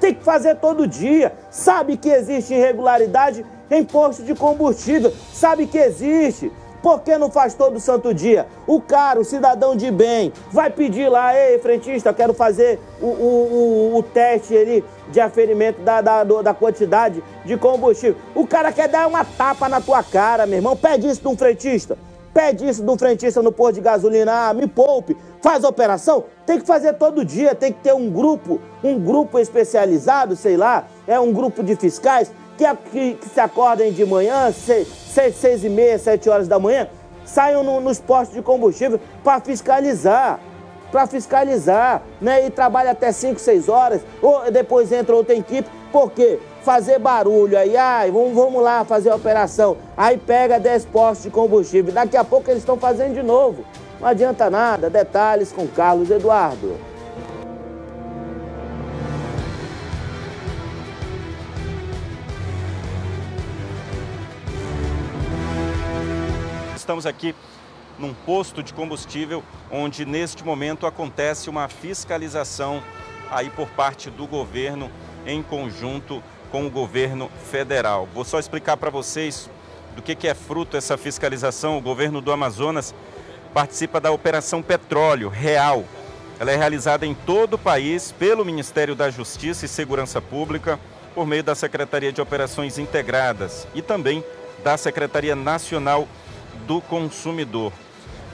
Tem 0.00 0.14
que 0.14 0.22
fazer 0.22 0.56
todo 0.56 0.86
dia. 0.86 1.32
Sabe 1.50 1.96
que 1.96 2.08
existe 2.08 2.54
irregularidade 2.54 3.44
em 3.70 3.84
posto 3.84 4.22
de 4.22 4.34
combustível. 4.34 5.12
Sabe 5.32 5.66
que 5.66 5.78
existe. 5.78 6.52
Por 6.82 7.00
que 7.00 7.18
não 7.18 7.30
faz 7.30 7.54
todo 7.54 7.80
santo 7.80 8.14
dia? 8.14 8.46
O 8.66 8.80
cara, 8.80 9.18
o 9.18 9.24
cidadão 9.24 9.74
de 9.74 9.90
bem, 9.90 10.32
vai 10.52 10.70
pedir 10.70 11.08
lá, 11.08 11.36
ei, 11.36 11.58
frentista, 11.58 12.12
quero 12.14 12.32
fazer 12.32 12.78
o, 13.00 13.06
o, 13.06 13.92
o, 13.92 13.96
o 13.98 14.02
teste 14.02 14.56
ali 14.56 14.84
de 15.10 15.20
aferimento 15.20 15.80
da, 15.82 16.00
da, 16.00 16.24
da 16.24 16.54
quantidade 16.54 17.22
de 17.44 17.56
combustível. 17.56 18.16
O 18.34 18.46
cara 18.46 18.70
quer 18.72 18.88
dar 18.88 19.06
uma 19.06 19.24
tapa 19.24 19.68
na 19.68 19.80
tua 19.80 20.02
cara, 20.02 20.46
meu 20.46 20.58
irmão. 20.58 20.76
Pede 20.76 21.08
isso 21.08 21.20
de 21.20 21.28
um 21.28 21.36
frentista. 21.36 21.98
Pede 22.32 22.68
isso 22.68 22.84
de 22.84 22.90
um 22.90 22.96
frentista 22.96 23.42
no 23.42 23.50
posto 23.50 23.76
de 23.76 23.80
gasolina. 23.80 24.48
Ah, 24.48 24.54
me 24.54 24.66
poupe. 24.66 25.16
Faz 25.42 25.64
operação? 25.64 26.24
Tem 26.46 26.60
que 26.60 26.66
fazer 26.66 26.92
todo 26.94 27.24
dia. 27.24 27.54
Tem 27.54 27.72
que 27.72 27.80
ter 27.80 27.94
um 27.94 28.10
grupo, 28.10 28.60
um 28.84 28.98
grupo 28.98 29.38
especializado, 29.38 30.36
sei 30.36 30.56
lá. 30.56 30.86
É 31.06 31.18
um 31.18 31.32
grupo 31.32 31.62
de 31.62 31.74
fiscais 31.74 32.30
que, 32.56 32.64
que, 32.90 33.14
que 33.14 33.28
se 33.28 33.40
acordem 33.40 33.92
de 33.92 34.04
manhã, 34.04 34.52
se, 34.52 34.84
6, 35.18 35.34
6 35.34 35.64
e 35.64 35.68
meia, 35.68 35.98
7 35.98 36.30
horas 36.30 36.46
da 36.46 36.60
manhã, 36.60 36.86
saiam 37.24 37.64
no, 37.64 37.80
nos 37.80 37.98
postos 37.98 38.36
de 38.36 38.42
combustível 38.42 39.00
para 39.24 39.40
fiscalizar. 39.40 40.38
Para 40.92 41.08
fiscalizar, 41.08 42.02
né? 42.20 42.46
E 42.46 42.50
trabalha 42.50 42.92
até 42.92 43.10
5, 43.10 43.40
6 43.40 43.68
horas, 43.68 44.00
ou 44.22 44.48
depois 44.50 44.92
entra 44.92 45.16
outra 45.16 45.34
equipe, 45.34 45.68
porque 45.90 46.38
fazer 46.62 47.00
barulho 47.00 47.58
aí, 47.58 47.76
ai, 47.76 48.12
vamos, 48.12 48.32
vamos 48.32 48.62
lá 48.62 48.84
fazer 48.84 49.10
a 49.10 49.16
operação. 49.16 49.76
Aí 49.96 50.16
pega 50.16 50.60
10 50.60 50.84
postos 50.86 51.24
de 51.24 51.30
combustível. 51.30 51.92
Daqui 51.92 52.16
a 52.16 52.22
pouco 52.22 52.48
eles 52.48 52.62
estão 52.62 52.78
fazendo 52.78 53.14
de 53.14 53.22
novo. 53.22 53.64
Não 54.00 54.06
adianta 54.06 54.48
nada. 54.48 54.88
Detalhes 54.88 55.50
com 55.50 55.66
Carlos 55.66 56.10
Eduardo. 56.10 56.76
Estamos 66.88 67.04
aqui 67.04 67.34
num 67.98 68.14
posto 68.14 68.62
de 68.62 68.72
combustível 68.72 69.44
onde 69.70 70.06
neste 70.06 70.42
momento 70.42 70.86
acontece 70.86 71.50
uma 71.50 71.68
fiscalização 71.68 72.82
aí 73.30 73.50
por 73.50 73.68
parte 73.68 74.08
do 74.08 74.26
governo 74.26 74.90
em 75.26 75.42
conjunto 75.42 76.22
com 76.50 76.66
o 76.66 76.70
governo 76.70 77.30
federal. 77.50 78.08
Vou 78.14 78.24
só 78.24 78.38
explicar 78.38 78.78
para 78.78 78.88
vocês 78.88 79.50
do 79.94 80.00
que, 80.00 80.14
que 80.14 80.26
é 80.26 80.32
fruto 80.32 80.78
essa 80.78 80.96
fiscalização. 80.96 81.76
O 81.76 81.82
governo 81.82 82.22
do 82.22 82.32
Amazonas 82.32 82.94
participa 83.52 84.00
da 84.00 84.10
Operação 84.10 84.62
Petróleo 84.62 85.28
Real. 85.28 85.84
Ela 86.40 86.52
é 86.52 86.56
realizada 86.56 87.04
em 87.04 87.12
todo 87.12 87.52
o 87.54 87.58
país 87.58 88.12
pelo 88.12 88.46
Ministério 88.46 88.94
da 88.94 89.10
Justiça 89.10 89.66
e 89.66 89.68
Segurança 89.68 90.22
Pública, 90.22 90.80
por 91.14 91.26
meio 91.26 91.44
da 91.44 91.54
Secretaria 91.54 92.14
de 92.14 92.22
Operações 92.22 92.78
Integradas 92.78 93.68
e 93.74 93.82
também 93.82 94.24
da 94.64 94.78
Secretaria 94.78 95.36
Nacional 95.36 96.08
do 96.68 96.82
consumidor. 96.82 97.72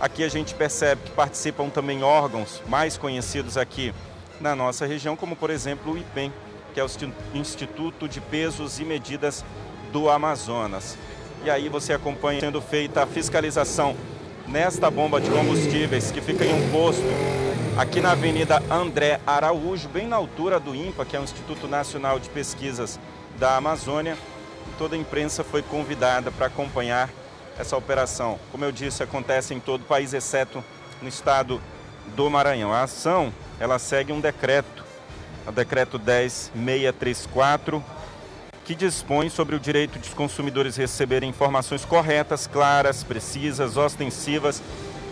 Aqui 0.00 0.24
a 0.24 0.28
gente 0.28 0.56
percebe 0.56 1.02
que 1.04 1.12
participam 1.12 1.70
também 1.70 2.02
órgãos 2.02 2.60
mais 2.66 2.98
conhecidos 2.98 3.56
aqui 3.56 3.94
na 4.40 4.56
nossa 4.56 4.84
região, 4.84 5.14
como 5.14 5.36
por 5.36 5.50
exemplo 5.50 5.92
o 5.92 5.96
IPEM, 5.96 6.32
que 6.74 6.80
é 6.80 6.84
o 6.84 6.88
Instituto 7.32 8.08
de 8.08 8.20
Pesos 8.20 8.80
e 8.80 8.84
Medidas 8.84 9.44
do 9.92 10.10
Amazonas. 10.10 10.98
E 11.44 11.50
aí 11.50 11.68
você 11.68 11.92
acompanha 11.92 12.40
sendo 12.40 12.60
feita 12.60 13.04
a 13.04 13.06
fiscalização 13.06 13.94
nesta 14.48 14.90
bomba 14.90 15.20
de 15.20 15.30
combustíveis 15.30 16.10
que 16.10 16.20
fica 16.20 16.44
em 16.44 16.52
um 16.52 16.70
posto 16.72 17.04
aqui 17.78 18.00
na 18.00 18.10
Avenida 18.10 18.60
André 18.68 19.20
Araújo, 19.24 19.88
bem 19.88 20.08
na 20.08 20.16
altura 20.16 20.58
do 20.58 20.74
INPA, 20.74 21.04
que 21.04 21.16
é 21.16 21.20
o 21.20 21.22
Instituto 21.22 21.68
Nacional 21.68 22.18
de 22.18 22.28
Pesquisas 22.30 22.98
da 23.38 23.56
Amazônia. 23.56 24.18
Toda 24.76 24.96
a 24.96 24.98
imprensa 24.98 25.44
foi 25.44 25.62
convidada 25.62 26.32
para 26.32 26.46
acompanhar 26.46 27.08
essa 27.58 27.76
operação. 27.76 28.38
Como 28.50 28.64
eu 28.64 28.72
disse, 28.72 29.02
acontece 29.02 29.54
em 29.54 29.60
todo 29.60 29.82
o 29.82 29.84
país, 29.84 30.12
exceto 30.12 30.64
no 31.00 31.08
estado 31.08 31.60
do 32.14 32.28
Maranhão. 32.30 32.72
A 32.72 32.82
ação, 32.82 33.32
ela 33.58 33.78
segue 33.78 34.12
um 34.12 34.20
decreto, 34.20 34.84
o 35.46 35.52
decreto 35.52 35.98
10634, 35.98 37.84
que 38.64 38.74
dispõe 38.74 39.28
sobre 39.28 39.54
o 39.54 39.60
direito 39.60 39.98
dos 39.98 40.14
consumidores 40.14 40.76
receberem 40.76 41.28
informações 41.28 41.84
corretas, 41.84 42.46
claras, 42.46 43.04
precisas, 43.04 43.76
ostensivas 43.76 44.62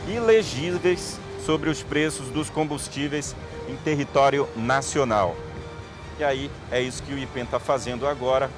e 0.09 0.18
legíveis 0.18 1.18
sobre 1.44 1.68
os 1.68 1.83
preços 1.83 2.28
dos 2.28 2.48
combustíveis 2.48 3.37
em 3.68 3.76
território 3.76 4.48
nacional. 4.57 5.37
E 6.18 6.24
aí 6.24 6.50
é 6.70 6.81
isso 6.81 7.02
que 7.02 7.12
o 7.12 7.18
IPEM 7.18 7.44
está 7.44 7.59
fazendo 7.59 8.07
agora. 8.07 8.50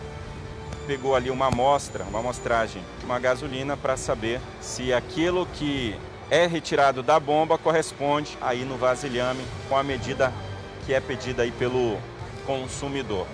Pegou 0.87 1.17
ali 1.17 1.31
uma 1.31 1.47
amostra, 1.47 2.05
uma 2.05 2.19
amostragem 2.19 2.83
de 2.99 3.07
uma 3.07 3.19
gasolina 3.19 3.77
para 3.77 3.97
saber 3.97 4.41
se 4.61 4.93
aquilo 4.93 5.47
que 5.47 5.97
é 6.31 6.47
retirado 6.47 7.03
da 7.03 7.19
bomba 7.19 7.57
corresponde 7.57 8.37
aí 8.41 8.65
no 8.65 8.77
vasilhame 8.77 9.43
com 9.69 9.77
a 9.77 9.83
medida 9.83 10.33
que 10.85 10.93
é 10.93 11.01
pedida 11.01 11.43
aí 11.43 11.51
pelo 11.53 11.97
consumidor. 12.47 13.27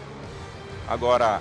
Agora 0.86 1.40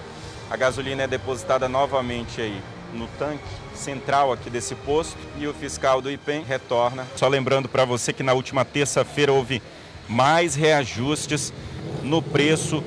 a 0.50 0.58
gasolina 0.58 1.04
é 1.04 1.08
depositada 1.08 1.70
novamente 1.70 2.42
aí 2.42 2.60
no 2.94 3.08
tanque 3.20 3.44
central 3.76 4.32
aqui 4.32 4.50
desse 4.50 4.74
posto 4.74 5.18
e 5.38 5.48
o 5.48 5.54
fiscal 5.54 6.02
do 6.02 6.10
IPEM 6.10 6.44
retorna. 6.44 7.06
Só 7.16 7.28
lembrando 7.28 7.70
para 7.70 7.86
você 7.86 8.12
que 8.12 8.24
na 8.24 8.34
última 8.34 8.66
terça-feira 8.66 9.32
houve 9.32 9.62
mais 10.08 10.56
reajustes 10.56 11.54
no 12.02 12.22
preço 12.22 12.84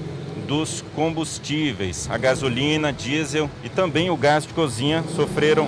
dos 0.53 0.85
combustíveis. 0.95 2.11
A 2.11 2.19
gasolina, 2.19 2.93
diesel 2.93 3.49
e 3.65 3.71
também 3.71 4.11
o 4.11 4.17
gás 4.19 4.47
de 4.47 4.53
cozinha 4.53 5.03
sofreram 5.17 5.67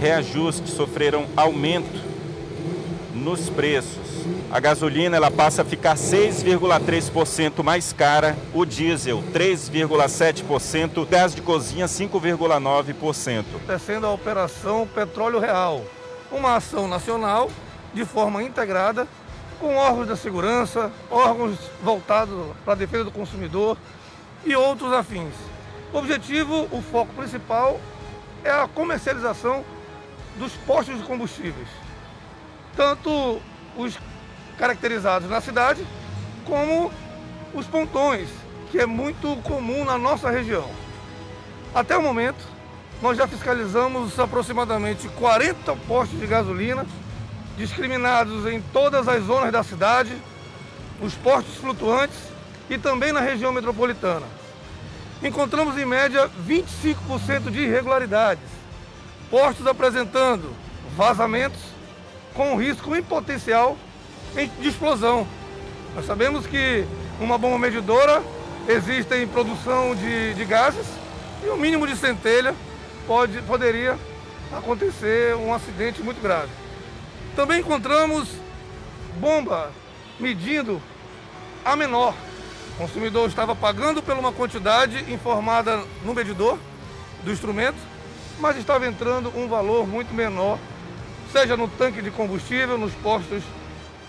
reajuste, 0.00 0.72
sofreram 0.72 1.24
aumento 1.36 2.02
nos 3.14 3.48
preços. 3.48 4.26
A 4.50 4.58
gasolina 4.58 5.16
ela 5.16 5.30
passa 5.30 5.62
a 5.62 5.64
ficar 5.64 5.94
6,3% 5.94 7.62
mais 7.62 7.92
cara, 7.92 8.36
o 8.52 8.64
diesel 8.64 9.22
3,7%, 9.32 11.00
o 11.00 11.06
gás 11.06 11.32
de 11.32 11.40
cozinha 11.40 11.86
5,9%. 11.86 13.44
Acontecendo 13.54 14.04
a 14.04 14.10
operação 14.10 14.88
Petróleo 14.92 15.38
Real, 15.38 15.84
uma 16.32 16.56
ação 16.56 16.88
nacional 16.88 17.48
de 17.94 18.04
forma 18.04 18.42
integrada 18.42 19.06
com 19.60 19.76
órgãos 19.76 20.08
da 20.08 20.16
segurança, 20.16 20.90
órgãos 21.08 21.56
voltados 21.80 22.34
para 22.64 22.72
a 22.72 22.76
defesa 22.76 23.04
do 23.04 23.12
consumidor 23.12 23.76
e 24.44 24.54
outros 24.54 24.92
afins. 24.92 25.34
O 25.92 25.98
objetivo, 25.98 26.68
o 26.70 26.82
foco 26.82 27.12
principal 27.14 27.80
é 28.44 28.50
a 28.50 28.68
comercialização 28.68 29.64
dos 30.38 30.52
postos 30.52 30.98
de 30.98 31.04
combustíveis. 31.04 31.68
Tanto 32.76 33.40
os 33.76 33.98
caracterizados 34.58 35.28
na 35.28 35.40
cidade, 35.40 35.86
como 36.44 36.92
os 37.54 37.66
pontões, 37.66 38.28
que 38.70 38.78
é 38.78 38.86
muito 38.86 39.36
comum 39.42 39.84
na 39.84 39.96
nossa 39.96 40.30
região. 40.30 40.68
Até 41.74 41.96
o 41.96 42.02
momento, 42.02 42.44
nós 43.00 43.16
já 43.16 43.26
fiscalizamos 43.26 44.18
aproximadamente 44.18 45.08
40 45.10 45.76
postos 45.86 46.18
de 46.18 46.26
gasolina 46.26 46.86
discriminados 47.56 48.46
em 48.46 48.60
todas 48.72 49.08
as 49.08 49.24
zonas 49.24 49.50
da 49.50 49.62
cidade, 49.62 50.16
os 51.00 51.14
postos 51.14 51.56
flutuantes 51.56 52.16
e 52.68 52.78
também 52.78 53.12
na 53.12 53.20
região 53.20 53.52
metropolitana. 53.52 54.26
Encontramos 55.22 55.76
em 55.76 55.84
média 55.84 56.30
25% 56.46 57.50
de 57.50 57.62
irregularidades, 57.62 58.44
postos 59.30 59.66
apresentando 59.66 60.54
vazamentos 60.96 61.60
com 62.34 62.56
risco 62.56 62.94
em 62.94 63.02
potencial 63.02 63.76
de 64.60 64.68
explosão. 64.68 65.26
Nós 65.94 66.06
sabemos 66.06 66.46
que 66.46 66.84
uma 67.18 67.36
bomba 67.36 67.58
medidora 67.58 68.22
existe 68.68 69.14
em 69.14 69.26
produção 69.26 69.94
de, 69.94 70.34
de 70.34 70.44
gases 70.44 70.86
e 71.44 71.48
o 71.48 71.56
mínimo 71.56 71.86
de 71.86 71.96
centelha 71.96 72.54
pode, 73.06 73.40
poderia 73.42 73.98
acontecer 74.56 75.34
um 75.34 75.52
acidente 75.52 76.02
muito 76.02 76.20
grave. 76.20 76.50
Também 77.34 77.60
encontramos 77.60 78.28
bomba 79.18 79.72
medindo 80.20 80.80
a 81.64 81.74
menor. 81.74 82.14
O 82.78 82.82
consumidor 82.82 83.28
estava 83.28 83.56
pagando 83.56 84.00
por 84.00 84.16
uma 84.16 84.30
quantidade 84.30 85.12
informada 85.12 85.82
no 86.04 86.14
medidor 86.14 86.56
do 87.24 87.32
instrumento, 87.32 87.76
mas 88.38 88.56
estava 88.56 88.86
entrando 88.86 89.32
um 89.36 89.48
valor 89.48 89.84
muito 89.84 90.14
menor, 90.14 90.60
seja 91.32 91.56
no 91.56 91.66
tanque 91.66 92.00
de 92.00 92.12
combustível, 92.12 92.78
nos 92.78 92.94
postos 92.94 93.42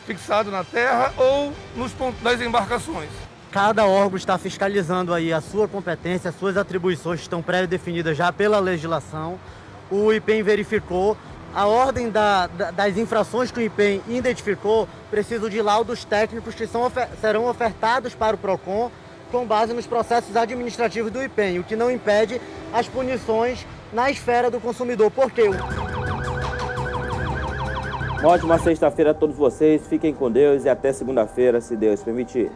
fixados 0.05 0.53
na 0.53 0.63
terra 0.63 1.11
ou 1.17 1.51
nos 1.75 1.91
pontos 1.93 2.21
das 2.21 2.39
embarcações. 2.41 3.09
Cada 3.51 3.87
órgão 3.87 4.17
está 4.17 4.37
fiscalizando 4.37 5.15
aí 5.15 5.33
a 5.33 5.41
sua 5.41 5.67
competência, 5.67 6.29
as 6.29 6.37
suas 6.37 6.55
atribuições 6.55 7.21
estão 7.21 7.41
pré-definidas 7.41 8.15
já 8.15 8.31
pela 8.31 8.59
legislação. 8.59 9.39
O 9.89 10.13
IPEM 10.13 10.43
verificou 10.43 11.17
a 11.53 11.65
ordem 11.65 12.09
da, 12.09 12.47
da, 12.47 12.71
das 12.71 12.97
infrações 12.97 13.51
que 13.51 13.59
o 13.59 13.61
IPEM 13.61 14.01
identificou 14.07 14.87
precisa 15.09 15.49
de 15.49 15.61
laudos 15.61 16.05
técnicos 16.05 16.55
que 16.55 16.67
são, 16.67 16.91
serão 17.19 17.45
ofertados 17.45 18.13
para 18.13 18.35
o 18.35 18.39
PROCON 18.39 18.91
com 19.31 19.45
base 19.45 19.73
nos 19.73 19.85
processos 19.85 20.35
administrativos 20.35 21.11
do 21.11 21.21
IPEM, 21.23 21.59
o 21.59 21.63
que 21.63 21.75
não 21.75 21.91
impede 21.91 22.41
as 22.73 22.87
punições 22.87 23.65
na 23.93 24.09
esfera 24.09 24.49
do 24.49 24.59
consumidor. 24.59 25.11
Por 25.11 25.31
quê? 25.31 25.49
Uma 28.19 28.29
ótima 28.29 28.57
sexta-feira 28.59 29.11
a 29.11 29.13
todos 29.13 29.35
vocês, 29.35 29.87
fiquem 29.87 30.13
com 30.13 30.29
Deus 30.29 30.65
e 30.65 30.69
até 30.69 30.91
segunda-feira, 30.91 31.61
se 31.61 31.75
Deus 31.75 32.03
permitir. 32.03 32.51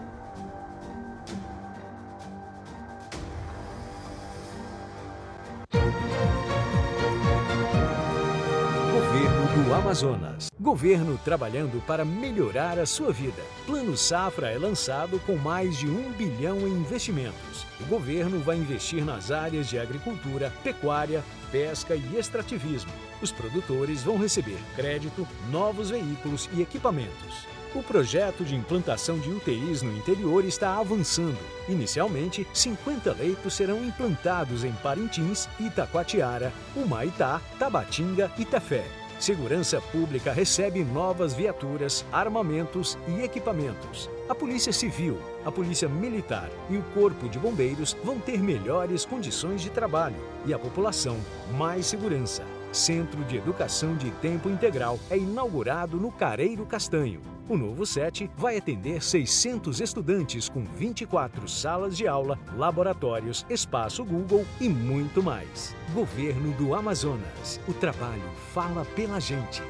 Amazonas. 9.94 10.50
Governo 10.60 11.20
trabalhando 11.24 11.80
para 11.86 12.04
melhorar 12.04 12.80
a 12.80 12.86
sua 12.86 13.14
vida. 13.14 13.44
Plano 13.68 13.96
Safra 13.96 14.50
é 14.50 14.58
lançado 14.58 15.20
com 15.20 15.36
mais 15.36 15.78
de 15.78 15.88
um 15.88 16.12
bilhão 16.14 16.68
em 16.68 16.72
investimentos. 16.72 17.68
O 17.80 17.86
governo 17.86 18.40
vai 18.40 18.58
investir 18.58 19.06
nas 19.06 19.30
áreas 19.30 19.68
de 19.68 19.78
agricultura, 19.78 20.52
pecuária, 20.64 21.24
pesca 21.52 21.96
e 21.96 22.18
extrativismo. 22.18 22.92
Os 23.22 23.32
produtores 23.32 24.02
vão 24.02 24.18
receber 24.18 24.58
crédito, 24.76 25.28
novos 25.52 25.92
veículos 25.92 26.50
e 26.54 26.62
equipamentos. 26.62 27.48
O 27.76 27.84
projeto 27.84 28.44
de 28.44 28.56
implantação 28.56 29.20
de 29.20 29.30
UTIs 29.30 29.84
no 29.84 29.96
interior 29.96 30.44
está 30.44 30.78
avançando. 30.78 31.38
Inicialmente, 31.68 32.48
50 32.52 33.14
leitos 33.14 33.54
serão 33.54 33.84
implantados 33.84 34.64
em 34.64 34.72
Parintins, 34.74 35.48
Itacoatiara, 35.60 36.52
Humaitá, 36.76 37.42
Tabatinga 37.60 38.32
e 38.38 38.46
Tefé. 38.46 39.03
Segurança 39.24 39.80
Pública 39.80 40.34
recebe 40.34 40.84
novas 40.84 41.34
viaturas, 41.34 42.04
armamentos 42.12 42.98
e 43.08 43.22
equipamentos. 43.22 44.10
A 44.28 44.36
Polícia 44.36 44.74
Civil, 44.74 45.18
a 45.46 45.50
Polícia 45.50 45.88
Militar 45.88 46.50
e 46.70 46.76
o 46.76 46.84
Corpo 46.94 47.30
de 47.30 47.40
Bombeiros 47.40 47.96
vão 48.04 48.20
ter 48.20 48.44
melhores 48.44 49.06
condições 49.06 49.62
de 49.62 49.70
trabalho 49.70 50.18
e 50.46 50.54
a 50.54 50.60
população 50.60 51.18
mais 51.54 51.86
segurança. 51.86 52.44
Centro 52.74 53.24
de 53.24 53.38
Educação 53.38 53.96
de 53.96 54.12
Tempo 54.12 54.50
Integral 54.50 55.00
é 55.10 55.16
inaugurado 55.16 55.96
no 55.96 56.12
Careiro 56.12 56.66
Castanho. 56.66 57.22
O 57.50 57.58
novo 57.58 57.86
SET 57.86 58.30
vai 58.38 58.58
atender 58.58 59.04
600 59.04 59.82
estudantes 59.82 60.48
com 60.48 60.64
24 60.64 61.46
salas 61.48 61.98
de 61.98 62.08
aula, 62.08 62.40
laboratórios, 62.56 63.46
espaço 63.50 64.06
Google 64.06 64.46
e 64.62 64.70
muito 64.70 65.22
mais. 65.22 65.76
Governo 65.94 66.54
do 66.54 66.74
Amazonas. 66.74 67.60
O 67.68 67.74
trabalho 67.74 68.24
fala 68.54 68.86
pela 68.96 69.20
gente. 69.20 69.62